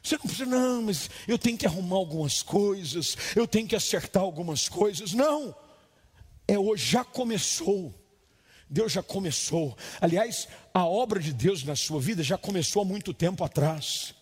[0.00, 4.22] Você não precisa, não, mas eu tenho que arrumar algumas coisas, eu tenho que acertar
[4.22, 5.12] algumas coisas.
[5.12, 5.52] Não,
[6.46, 7.92] é hoje, já começou.
[8.70, 9.76] Deus já começou.
[10.00, 14.14] Aliás, a obra de Deus na sua vida já começou há muito tempo atrás.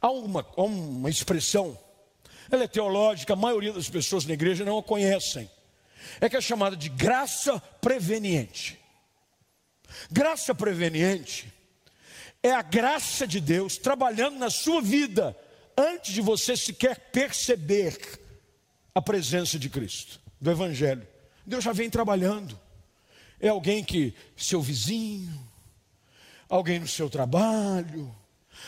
[0.00, 1.76] Há uma, uma expressão
[2.50, 5.50] ela é teológica, a maioria das pessoas na igreja não a conhecem.
[6.20, 8.78] É que é chamada de graça preveniente.
[10.10, 11.52] Graça preveniente
[12.42, 15.36] é a graça de Deus trabalhando na sua vida
[15.76, 17.98] antes de você sequer perceber
[18.94, 21.06] a presença de Cristo, do Evangelho.
[21.46, 22.58] Deus já vem trabalhando.
[23.38, 25.48] É alguém que, seu vizinho,
[26.48, 28.14] alguém no seu trabalho,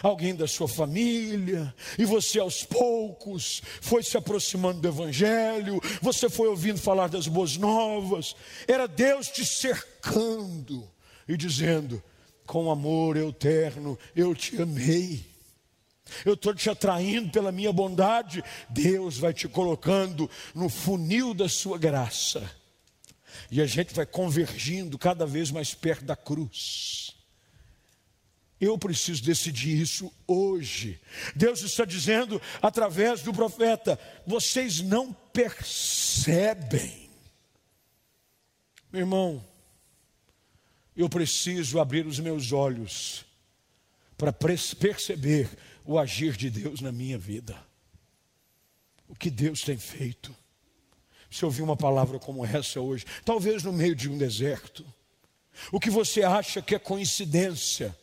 [0.03, 6.49] alguém da sua família, e você aos poucos foi se aproximando do Evangelho, você foi
[6.49, 8.37] ouvindo falar das boas novas,
[8.69, 10.89] era Deus te cercando
[11.29, 12.03] e dizendo:
[12.47, 15.33] com amor eterno eu te amei.
[16.25, 18.43] Eu estou te atraindo pela minha bondade.
[18.69, 22.51] Deus vai te colocando no funil da sua graça.
[23.51, 27.15] E a gente vai convergindo cada vez mais perto da cruz.
[28.63, 31.01] Eu preciso decidir isso hoje.
[31.35, 37.11] Deus está dizendo através do profeta: vocês não percebem.
[38.93, 39.45] Meu irmão,
[40.95, 43.25] eu preciso abrir os meus olhos
[44.17, 45.51] para perceber
[45.85, 47.61] o agir de Deus na minha vida.
[49.09, 50.33] O que Deus tem feito.
[51.29, 54.87] Se ouvir uma palavra como essa hoje, talvez no meio de um deserto,
[55.73, 58.01] o que você acha que é coincidência,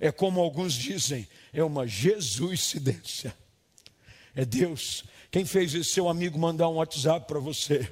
[0.00, 3.34] é como alguns dizem, é uma Jesuscidência.
[4.34, 7.88] É Deus quem fez esse seu amigo mandar um WhatsApp para você.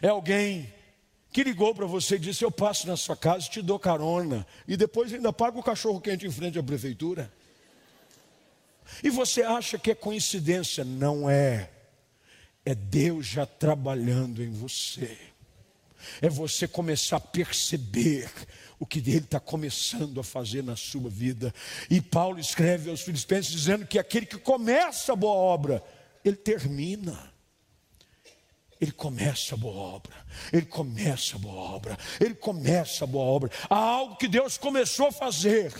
[0.00, 0.72] É alguém
[1.32, 4.76] que ligou para você e disse: Eu passo na sua casa, te dou carona, e
[4.76, 7.32] depois ainda pago o cachorro quente em frente à prefeitura.
[9.02, 10.84] E você acha que é coincidência?
[10.84, 11.70] Não é.
[12.64, 15.18] É Deus já trabalhando em você.
[16.20, 18.30] É você começar a perceber
[18.78, 21.54] o que ele está começando a fazer na sua vida.
[21.88, 25.82] E Paulo escreve aos Filipenses dizendo que aquele que começa a boa obra,
[26.24, 27.32] ele termina.
[28.80, 30.12] Ele começa a boa obra,
[30.52, 33.50] ele começa a boa obra, ele começa a boa obra.
[33.70, 35.72] Há algo que Deus começou a fazer,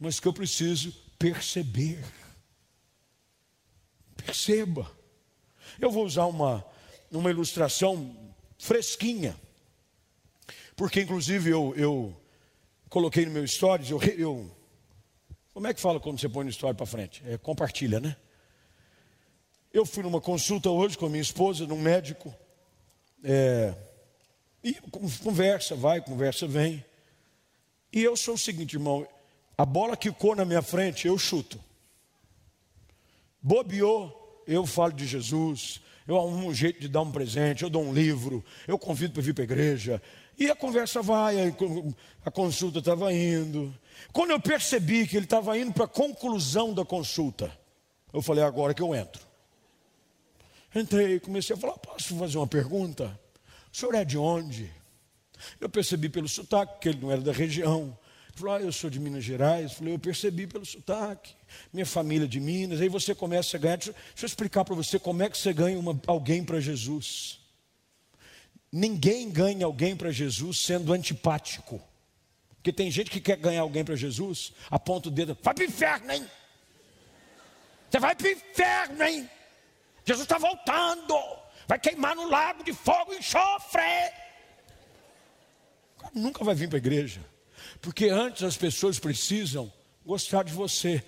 [0.00, 2.02] mas que eu preciso perceber.
[4.16, 4.90] Perceba.
[5.78, 6.64] Eu vou usar uma,
[7.10, 9.36] uma ilustração fresquinha.
[10.76, 12.16] Porque, inclusive, eu, eu
[12.88, 14.50] coloquei no meu stories, eu, eu,
[15.52, 17.22] Como é que fala quando você põe no story para frente?
[17.26, 18.16] É, compartilha, né?
[19.72, 22.34] Eu fui numa consulta hoje com a minha esposa, num médico.
[23.22, 23.74] É,
[24.62, 24.74] e
[25.22, 26.84] conversa, vai, conversa, vem.
[27.92, 29.06] E eu sou o seguinte, irmão:
[29.56, 31.60] a bola quicou na minha frente, eu chuto.
[33.40, 37.82] Bobeou, eu falo de Jesus, eu arrumo um jeito de dar um presente, eu dou
[37.82, 40.02] um livro, eu convido para vir para a igreja.
[40.38, 41.54] E a conversa vai,
[42.24, 43.74] a consulta estava indo.
[44.12, 47.56] Quando eu percebi que ele estava indo para a conclusão da consulta,
[48.12, 49.22] eu falei, agora que eu entro.
[50.74, 53.18] Entrei, comecei a falar, posso fazer uma pergunta?
[53.72, 54.70] O senhor é de onde?
[55.60, 57.96] Eu percebi pelo sotaque que ele não era da região.
[58.34, 59.74] Falou, ah, eu sou de Minas Gerais.
[59.74, 61.34] Falei, eu percebi pelo sotaque.
[61.72, 62.80] Minha família é de Minas.
[62.80, 63.76] Aí você começa a ganhar.
[63.76, 67.38] Deixa, deixa eu explicar para você como é que você ganha uma, alguém para Jesus.
[68.72, 71.80] Ninguém ganha alguém para Jesus sendo antipático.
[72.56, 75.66] Porque tem gente que quer ganhar alguém para Jesus, aponta o dedo, vai para o
[75.66, 76.26] inferno, hein?
[77.90, 79.30] Você vai para o inferno, hein?
[80.04, 81.14] Jesus está voltando,
[81.68, 83.82] vai queimar no lago de fogo e enxofre.
[86.14, 87.20] Nunca vai vir para a igreja,
[87.84, 89.70] porque antes as pessoas precisam
[90.06, 91.04] gostar de você.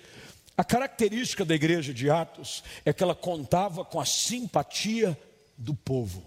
[0.55, 5.19] A característica da igreja de Atos é que ela contava com a simpatia
[5.57, 6.23] do povo.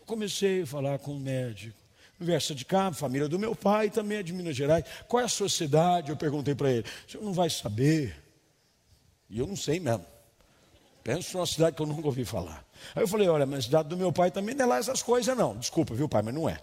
[0.00, 1.78] Eu comecei a falar com o médico,
[2.22, 4.84] Versa de cá, família do meu pai também é de Minas Gerais.
[5.08, 6.10] Qual é a sua cidade?
[6.10, 6.84] Eu perguntei para ele.
[7.08, 8.14] Senhor não vai saber.
[9.30, 10.04] E eu não sei mesmo.
[11.02, 12.62] Penso numa cidade que eu nunca ouvi falar.
[12.94, 15.02] Aí eu falei, olha, mas a cidade do meu pai também não é lá essas
[15.02, 15.56] coisas, não.
[15.56, 16.60] Desculpa, viu, pai, mas não é.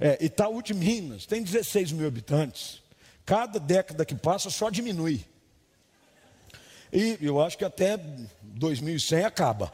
[0.00, 2.82] É Itaú de Minas, tem 16 mil habitantes.
[3.24, 5.24] Cada década que passa só diminui.
[6.92, 7.98] E eu acho que até
[8.42, 9.72] 2100 acaba.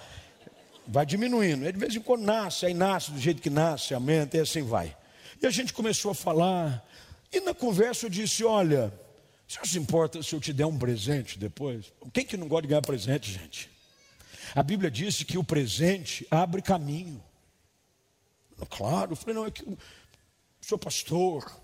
[0.87, 1.67] Vai diminuindo.
[1.67, 4.63] E de vez em quando nasce, aí nasce do jeito que nasce, aumenta e assim
[4.63, 4.97] vai.
[5.43, 6.87] E a gente começou a falar.
[7.33, 8.93] E na conversa eu disse: Olha,
[9.47, 11.93] você se importa se eu te der um presente depois?
[12.13, 13.71] Quem que não gosta de ganhar presente, gente?
[14.55, 17.23] A Bíblia disse que o presente abre caminho.
[18.71, 19.65] Claro, eu falei: Não, é que
[20.61, 21.61] sou pastor,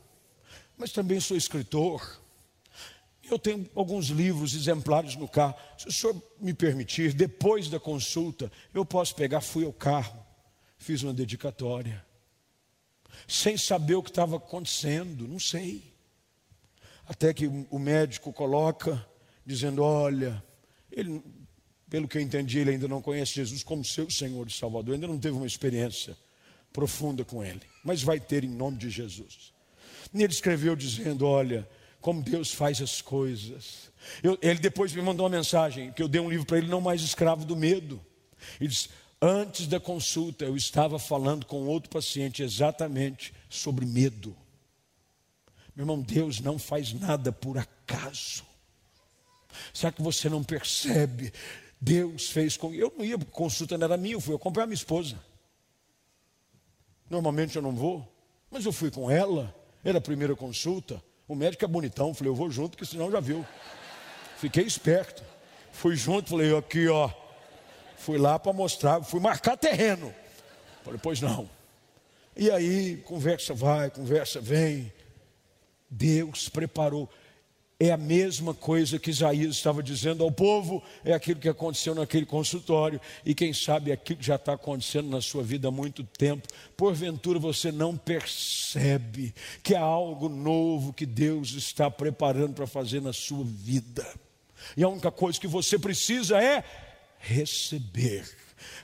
[0.76, 2.20] mas também sou escritor.
[3.22, 5.54] Eu tenho alguns livros exemplares no carro.
[5.78, 9.40] Se o senhor me permitir, depois da consulta, eu posso pegar.
[9.40, 10.24] Fui ao carro,
[10.76, 12.04] fiz uma dedicatória
[13.26, 15.82] sem saber o que estava acontecendo, não sei.
[17.06, 19.04] Até que o médico coloca,
[19.44, 20.42] dizendo: Olha,
[20.90, 21.22] ele,
[21.88, 25.06] pelo que eu entendi, ele ainda não conhece Jesus como seu Senhor e Salvador, ainda
[25.06, 26.16] não teve uma experiência
[26.74, 29.54] profunda com ele, mas vai ter em nome de Jesus.
[30.12, 31.66] E ele escreveu dizendo: Olha,
[32.00, 33.90] como Deus faz as coisas.
[34.22, 36.80] Eu, ele depois me mandou uma mensagem que eu dei um livro para ele, não
[36.80, 38.04] mais escravo do medo.
[38.60, 38.90] Ele disse:
[39.22, 44.36] Antes da consulta, eu estava falando com outro paciente exatamente sobre medo.
[45.74, 48.44] Meu irmão, Deus não faz nada por acaso.
[49.72, 51.32] Será que você não percebe?
[51.80, 52.74] Deus fez com.
[52.74, 55.16] Eu não ia, consulta não era minha, eu fui acompanhar minha esposa.
[57.14, 58.04] Normalmente eu não vou,
[58.50, 59.54] mas eu fui com ela,
[59.84, 61.00] era a primeira consulta.
[61.28, 63.46] O médico é bonitão, falei, eu vou junto, porque senão já viu.
[64.36, 65.22] Fiquei esperto.
[65.70, 67.08] Fui junto, falei, aqui ó,
[67.96, 70.12] Fui lá para mostrar, fui marcar terreno.
[70.82, 71.48] Falei, pois não.
[72.36, 74.92] E aí, conversa vai, conversa vem.
[75.88, 77.08] Deus preparou.
[77.78, 82.24] É a mesma coisa que Isaías estava dizendo ao povo, é aquilo que aconteceu naquele
[82.24, 86.04] consultório, e quem sabe é aquilo que já está acontecendo na sua vida há muito
[86.04, 86.46] tempo.
[86.76, 93.12] Porventura você não percebe que há algo novo que Deus está preparando para fazer na
[93.12, 94.06] sua vida.
[94.76, 96.62] E a única coisa que você precisa é
[97.18, 98.24] receber,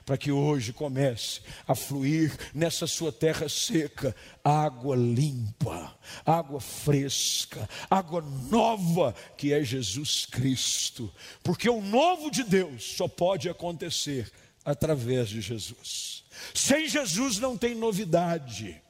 [0.05, 8.21] para que hoje comece a fluir nessa sua terra seca água limpa, água fresca, água
[8.21, 11.13] nova, que é Jesus Cristo,
[11.43, 14.31] porque o novo de Deus só pode acontecer
[14.63, 16.23] através de Jesus.
[16.53, 18.81] Sem Jesus não tem novidade,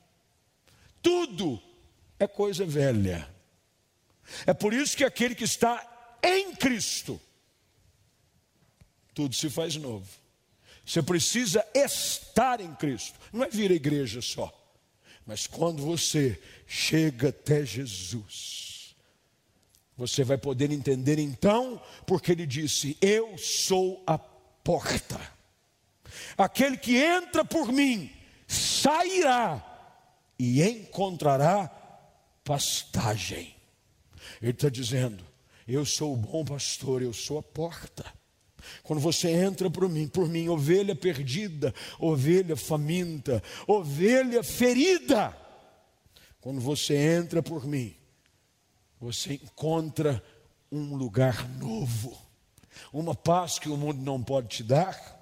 [1.02, 1.62] tudo
[2.20, 3.30] é coisa velha.
[4.46, 7.20] É por isso que aquele que está em Cristo,
[9.14, 10.21] tudo se faz novo.
[10.86, 14.52] Você precisa estar em Cristo, não é vir à igreja só,
[15.26, 18.96] mas quando você chega até Jesus,
[19.96, 25.20] você vai poder entender então, porque ele disse: Eu sou a porta,
[26.38, 28.12] aquele que entra por mim
[28.48, 29.64] sairá
[30.38, 31.68] e encontrará
[32.44, 33.56] pastagem.
[34.42, 35.24] Ele está dizendo:
[35.68, 38.21] Eu sou o bom pastor, eu sou a porta.
[38.84, 45.36] Quando você entra por mim, por mim, ovelha perdida, ovelha faminta, ovelha ferida.
[46.40, 47.96] Quando você entra por mim,
[49.00, 50.24] você encontra
[50.72, 52.18] um lugar novo,
[52.94, 55.20] uma paz que o mundo não pode te dar,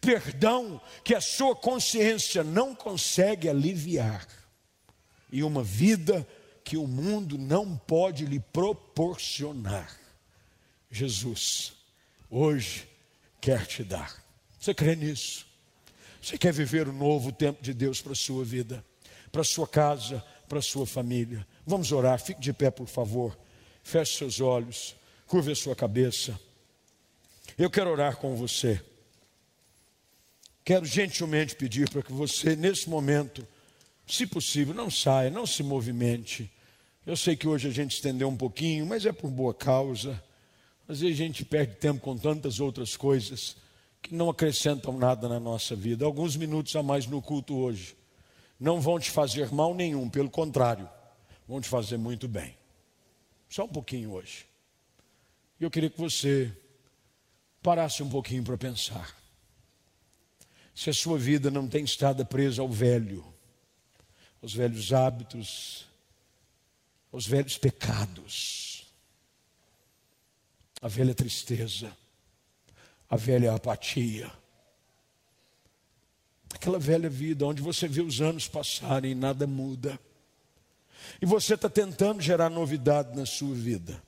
[0.00, 4.26] perdão que a sua consciência não consegue aliviar,
[5.30, 6.26] e uma vida
[6.64, 9.96] que o mundo não pode lhe proporcionar.
[10.90, 11.72] Jesus,
[12.30, 12.88] hoje,
[13.40, 14.22] quer te dar.
[14.58, 15.46] Você crê nisso?
[16.22, 18.84] Você quer viver o novo tempo de Deus para a sua vida,
[19.32, 21.46] para a sua casa, para a sua família?
[21.66, 23.36] Vamos orar, fique de pé, por favor.
[23.82, 24.94] Feche seus olhos,
[25.26, 26.38] curve a sua cabeça.
[27.56, 28.80] Eu quero orar com você.
[30.64, 33.46] Quero gentilmente pedir para que você, nesse momento,
[34.06, 36.50] se possível, não saia, não se movimente.
[37.06, 40.22] Eu sei que hoje a gente estendeu um pouquinho, mas é por boa causa.
[40.90, 43.56] Às vezes a gente perde tempo com tantas outras coisas
[44.02, 46.04] que não acrescentam nada na nossa vida.
[46.04, 47.96] Alguns minutos a mais no culto hoje
[48.58, 50.90] não vão te fazer mal nenhum, pelo contrário,
[51.46, 52.56] vão te fazer muito bem.
[53.48, 54.46] Só um pouquinho hoje.
[55.60, 56.52] E eu queria que você
[57.62, 59.16] parasse um pouquinho para pensar.
[60.74, 63.24] Se a sua vida não tem estado presa ao velho,
[64.42, 65.86] aos velhos hábitos,
[67.12, 68.69] aos velhos pecados,
[70.80, 71.94] a velha tristeza,
[73.08, 74.30] a velha apatia,
[76.52, 79.98] aquela velha vida onde você vê os anos passarem e nada muda,
[81.20, 84.02] e você está tentando gerar novidade na sua vida,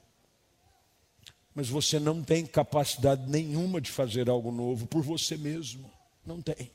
[1.54, 5.90] mas você não tem capacidade nenhuma de fazer algo novo por você mesmo,
[6.24, 6.70] não tem,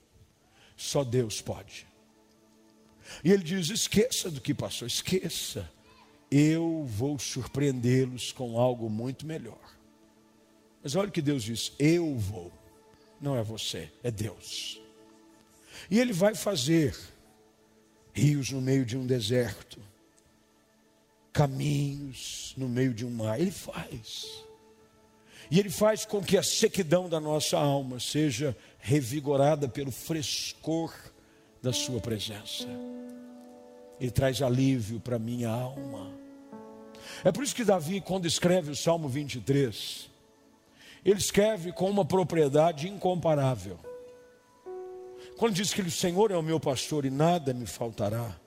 [0.76, 1.88] só Deus pode.
[3.24, 5.72] E ele diz: esqueça do que passou, esqueça,
[6.30, 9.77] eu vou surpreendê-los com algo muito melhor.
[10.88, 12.50] Mas olha o que Deus diz: Eu vou.
[13.20, 14.82] Não é você, é Deus.
[15.92, 16.98] E Ele vai fazer
[18.14, 19.82] rios no meio de um deserto,
[21.34, 23.38] caminhos no meio de um mar.
[23.38, 24.46] Ele faz.
[25.52, 30.96] E Ele faz com que a sequidão da nossa alma seja revigorada pelo frescor
[31.62, 32.66] da Sua presença.
[34.00, 36.14] Ele traz alívio para minha alma.
[37.26, 40.16] É por isso que Davi, quando escreve o Salmo 23,
[41.12, 43.80] ele escreve com uma propriedade incomparável.
[45.38, 48.38] Quando diz que o Senhor é o meu pastor e nada me faltará,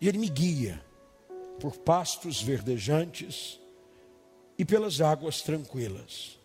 [0.00, 0.82] e Ele me guia
[1.60, 3.60] por pastos verdejantes
[4.56, 6.38] e pelas águas tranquilas.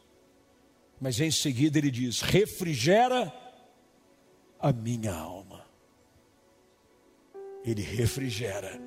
[1.00, 3.34] Mas em seguida ele diz: refrigera
[4.60, 5.66] a minha alma.
[7.64, 8.82] Ele refrigera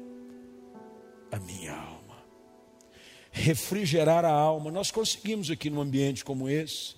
[1.33, 2.08] a minha alma
[3.31, 4.71] refrigerar a alma.
[4.71, 6.97] Nós conseguimos aqui num ambiente como esse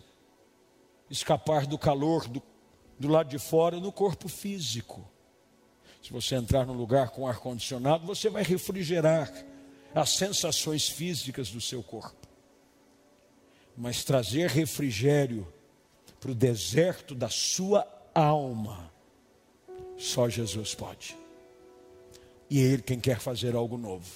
[1.10, 2.42] escapar do calor do,
[2.98, 5.06] do lado de fora no corpo físico.
[6.02, 9.30] Se você entrar num lugar com ar condicionado, você vai refrigerar
[9.94, 12.28] as sensações físicas do seu corpo.
[13.76, 15.46] Mas trazer refrigério
[16.20, 18.90] para o deserto da sua alma,
[19.96, 21.16] só Jesus pode.
[22.48, 24.10] E é Ele quem quer fazer algo novo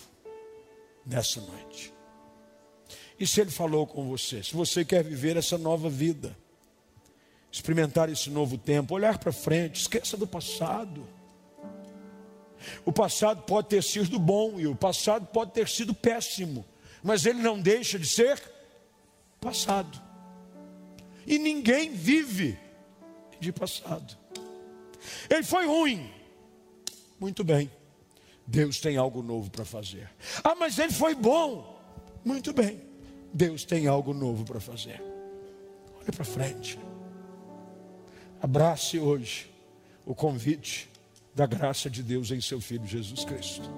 [1.07, 1.94] nessa noite.
[3.25, 4.43] E se Ele falou com você?
[4.43, 6.37] Se você quer viver essa nova vida,
[7.51, 11.09] experimentar esse novo tempo, olhar para frente, esqueça do passado.
[12.85, 16.67] O passado pode ter sido bom e o passado pode ter sido péssimo,
[17.03, 18.43] mas ele não deixa de ser
[19.41, 19.99] passado.
[21.27, 22.59] E ninguém vive
[23.41, 24.19] de passado.
[25.31, 26.13] Ele foi ruim.
[27.19, 27.71] Muito bem.
[28.47, 30.11] Deus tem algo novo para fazer.
[30.45, 31.81] Ah, mas ele foi bom.
[32.23, 32.93] Muito bem.
[33.35, 35.03] Deus tem algo novo para fazer.
[36.01, 36.79] Olha para frente.
[38.41, 39.51] Abrace hoje
[40.07, 40.89] o convite
[41.35, 43.69] da graça de Deus em seu Filho Jesus Cristo.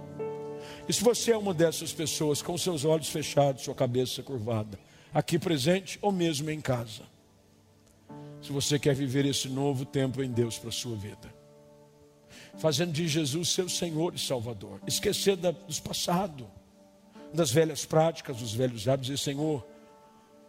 [0.87, 4.79] E se você é uma dessas pessoas com seus olhos fechados, sua cabeça curvada,
[5.15, 7.05] aqui presente ou mesmo em casa,
[8.43, 11.35] se você quer viver esse novo tempo em Deus para a sua vida,
[12.59, 16.47] fazendo de Jesus seu Senhor e Salvador, esquecer dos passados
[17.33, 19.67] das velhas práticas, dos velhos hábitos, e Senhor,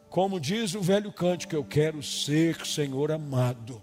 [0.09, 3.82] como diz o velho cântico, eu quero ser, Senhor amado,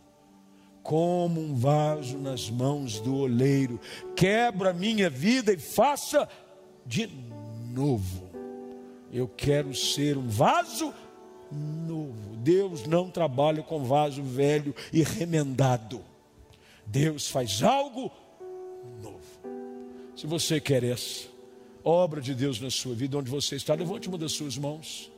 [0.83, 3.81] como um vaso nas mãos do oleiro,
[4.15, 6.29] quebra minha vida e faça
[6.85, 7.09] de
[7.73, 8.31] novo.
[9.13, 10.93] Eu quero ser um vaso
[11.51, 12.37] novo.
[12.37, 16.03] Deus não trabalha com vaso velho e remendado.
[16.87, 18.11] Deus faz algo
[19.03, 19.25] novo.
[20.15, 21.29] Se você quer essa,
[21.85, 25.13] obra de Deus na sua vida, onde você está, levante uma das suas mãos.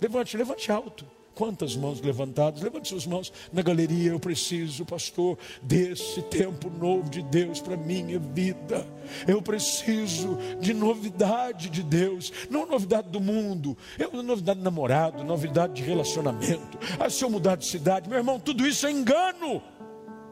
[0.00, 1.06] Levante, levante alto.
[1.34, 2.62] Quantas mãos levantadas?
[2.62, 4.10] Levante suas mãos na galeria.
[4.10, 8.88] Eu preciso, pastor, desse tempo novo de Deus para minha vida.
[9.28, 15.74] Eu preciso de novidade de Deus, não novidade do mundo, é novidade de namorado, novidade
[15.74, 16.78] de relacionamento.
[16.98, 19.62] Ah, se eu mudar de cidade, meu irmão, tudo isso é engano.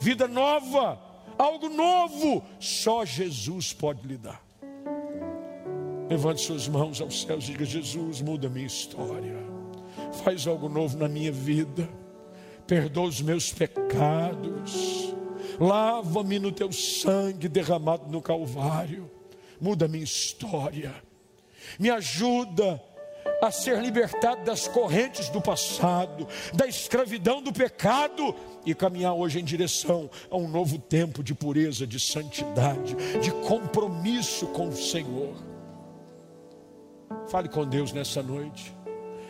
[0.01, 0.99] Vida nova,
[1.37, 4.43] algo novo, só Jesus pode lhe dar.
[6.09, 9.36] Levante suas mãos aos céus e diga: Jesus, muda minha história.
[10.22, 11.88] Faz algo novo na minha vida,
[12.66, 15.14] perdoa os meus pecados,
[15.59, 19.11] lava-me no teu sangue derramado no Calvário,
[19.61, 20.94] muda minha história,
[21.78, 22.80] me ajuda
[23.42, 28.34] a ser libertado das correntes do passado, da escravidão do pecado
[28.64, 34.46] e caminhar hoje em direção a um novo tempo de pureza, de santidade, de compromisso
[34.48, 35.53] com o Senhor.
[37.28, 38.74] Fale com Deus nessa noite.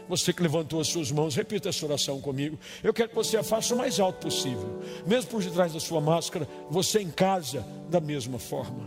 [0.09, 2.59] Você que levantou as suas mãos, repita essa oração comigo.
[2.83, 6.01] Eu quero que você a faça o mais alto possível, mesmo por detrás da sua
[6.01, 8.85] máscara, você em casa, da mesma forma.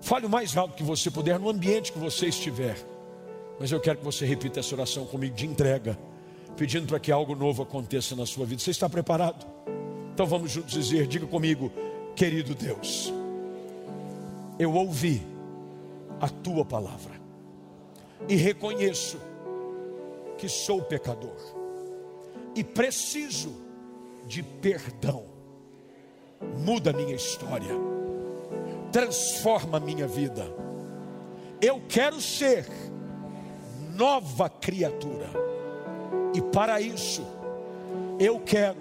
[0.00, 2.76] Fale o mais alto que você puder, no ambiente que você estiver.
[3.58, 5.98] Mas eu quero que você repita essa oração comigo de entrega,
[6.56, 8.60] pedindo para que algo novo aconteça na sua vida.
[8.60, 9.46] Você está preparado?
[10.12, 11.70] Então vamos juntos dizer: diga comigo,
[12.16, 13.12] querido Deus,
[14.58, 15.33] eu ouvi
[16.20, 17.20] a tua palavra
[18.28, 19.18] e reconheço
[20.38, 21.36] que sou pecador
[22.54, 23.54] e preciso
[24.26, 25.24] de perdão.
[26.58, 27.74] Muda minha história,
[28.92, 30.46] transforma minha vida.
[31.60, 32.66] Eu quero ser
[33.94, 35.28] nova criatura,
[36.34, 37.24] e para isso,
[38.18, 38.80] eu quero,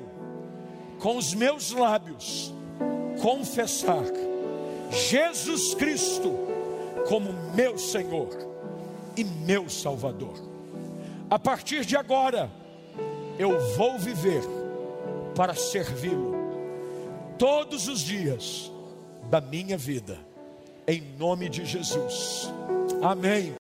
[1.00, 2.54] com os meus lábios,
[3.22, 4.04] confessar
[4.90, 6.53] Jesus Cristo
[7.08, 8.30] como meu Senhor
[9.16, 10.54] e meu Salvador
[11.34, 12.48] a partir de agora,
[13.40, 14.44] eu vou viver
[15.36, 16.32] para servi-lo
[17.40, 18.72] todos os dias
[19.32, 20.20] da minha vida,
[20.88, 22.54] em nome de Jesus.
[23.02, 23.52] Amém.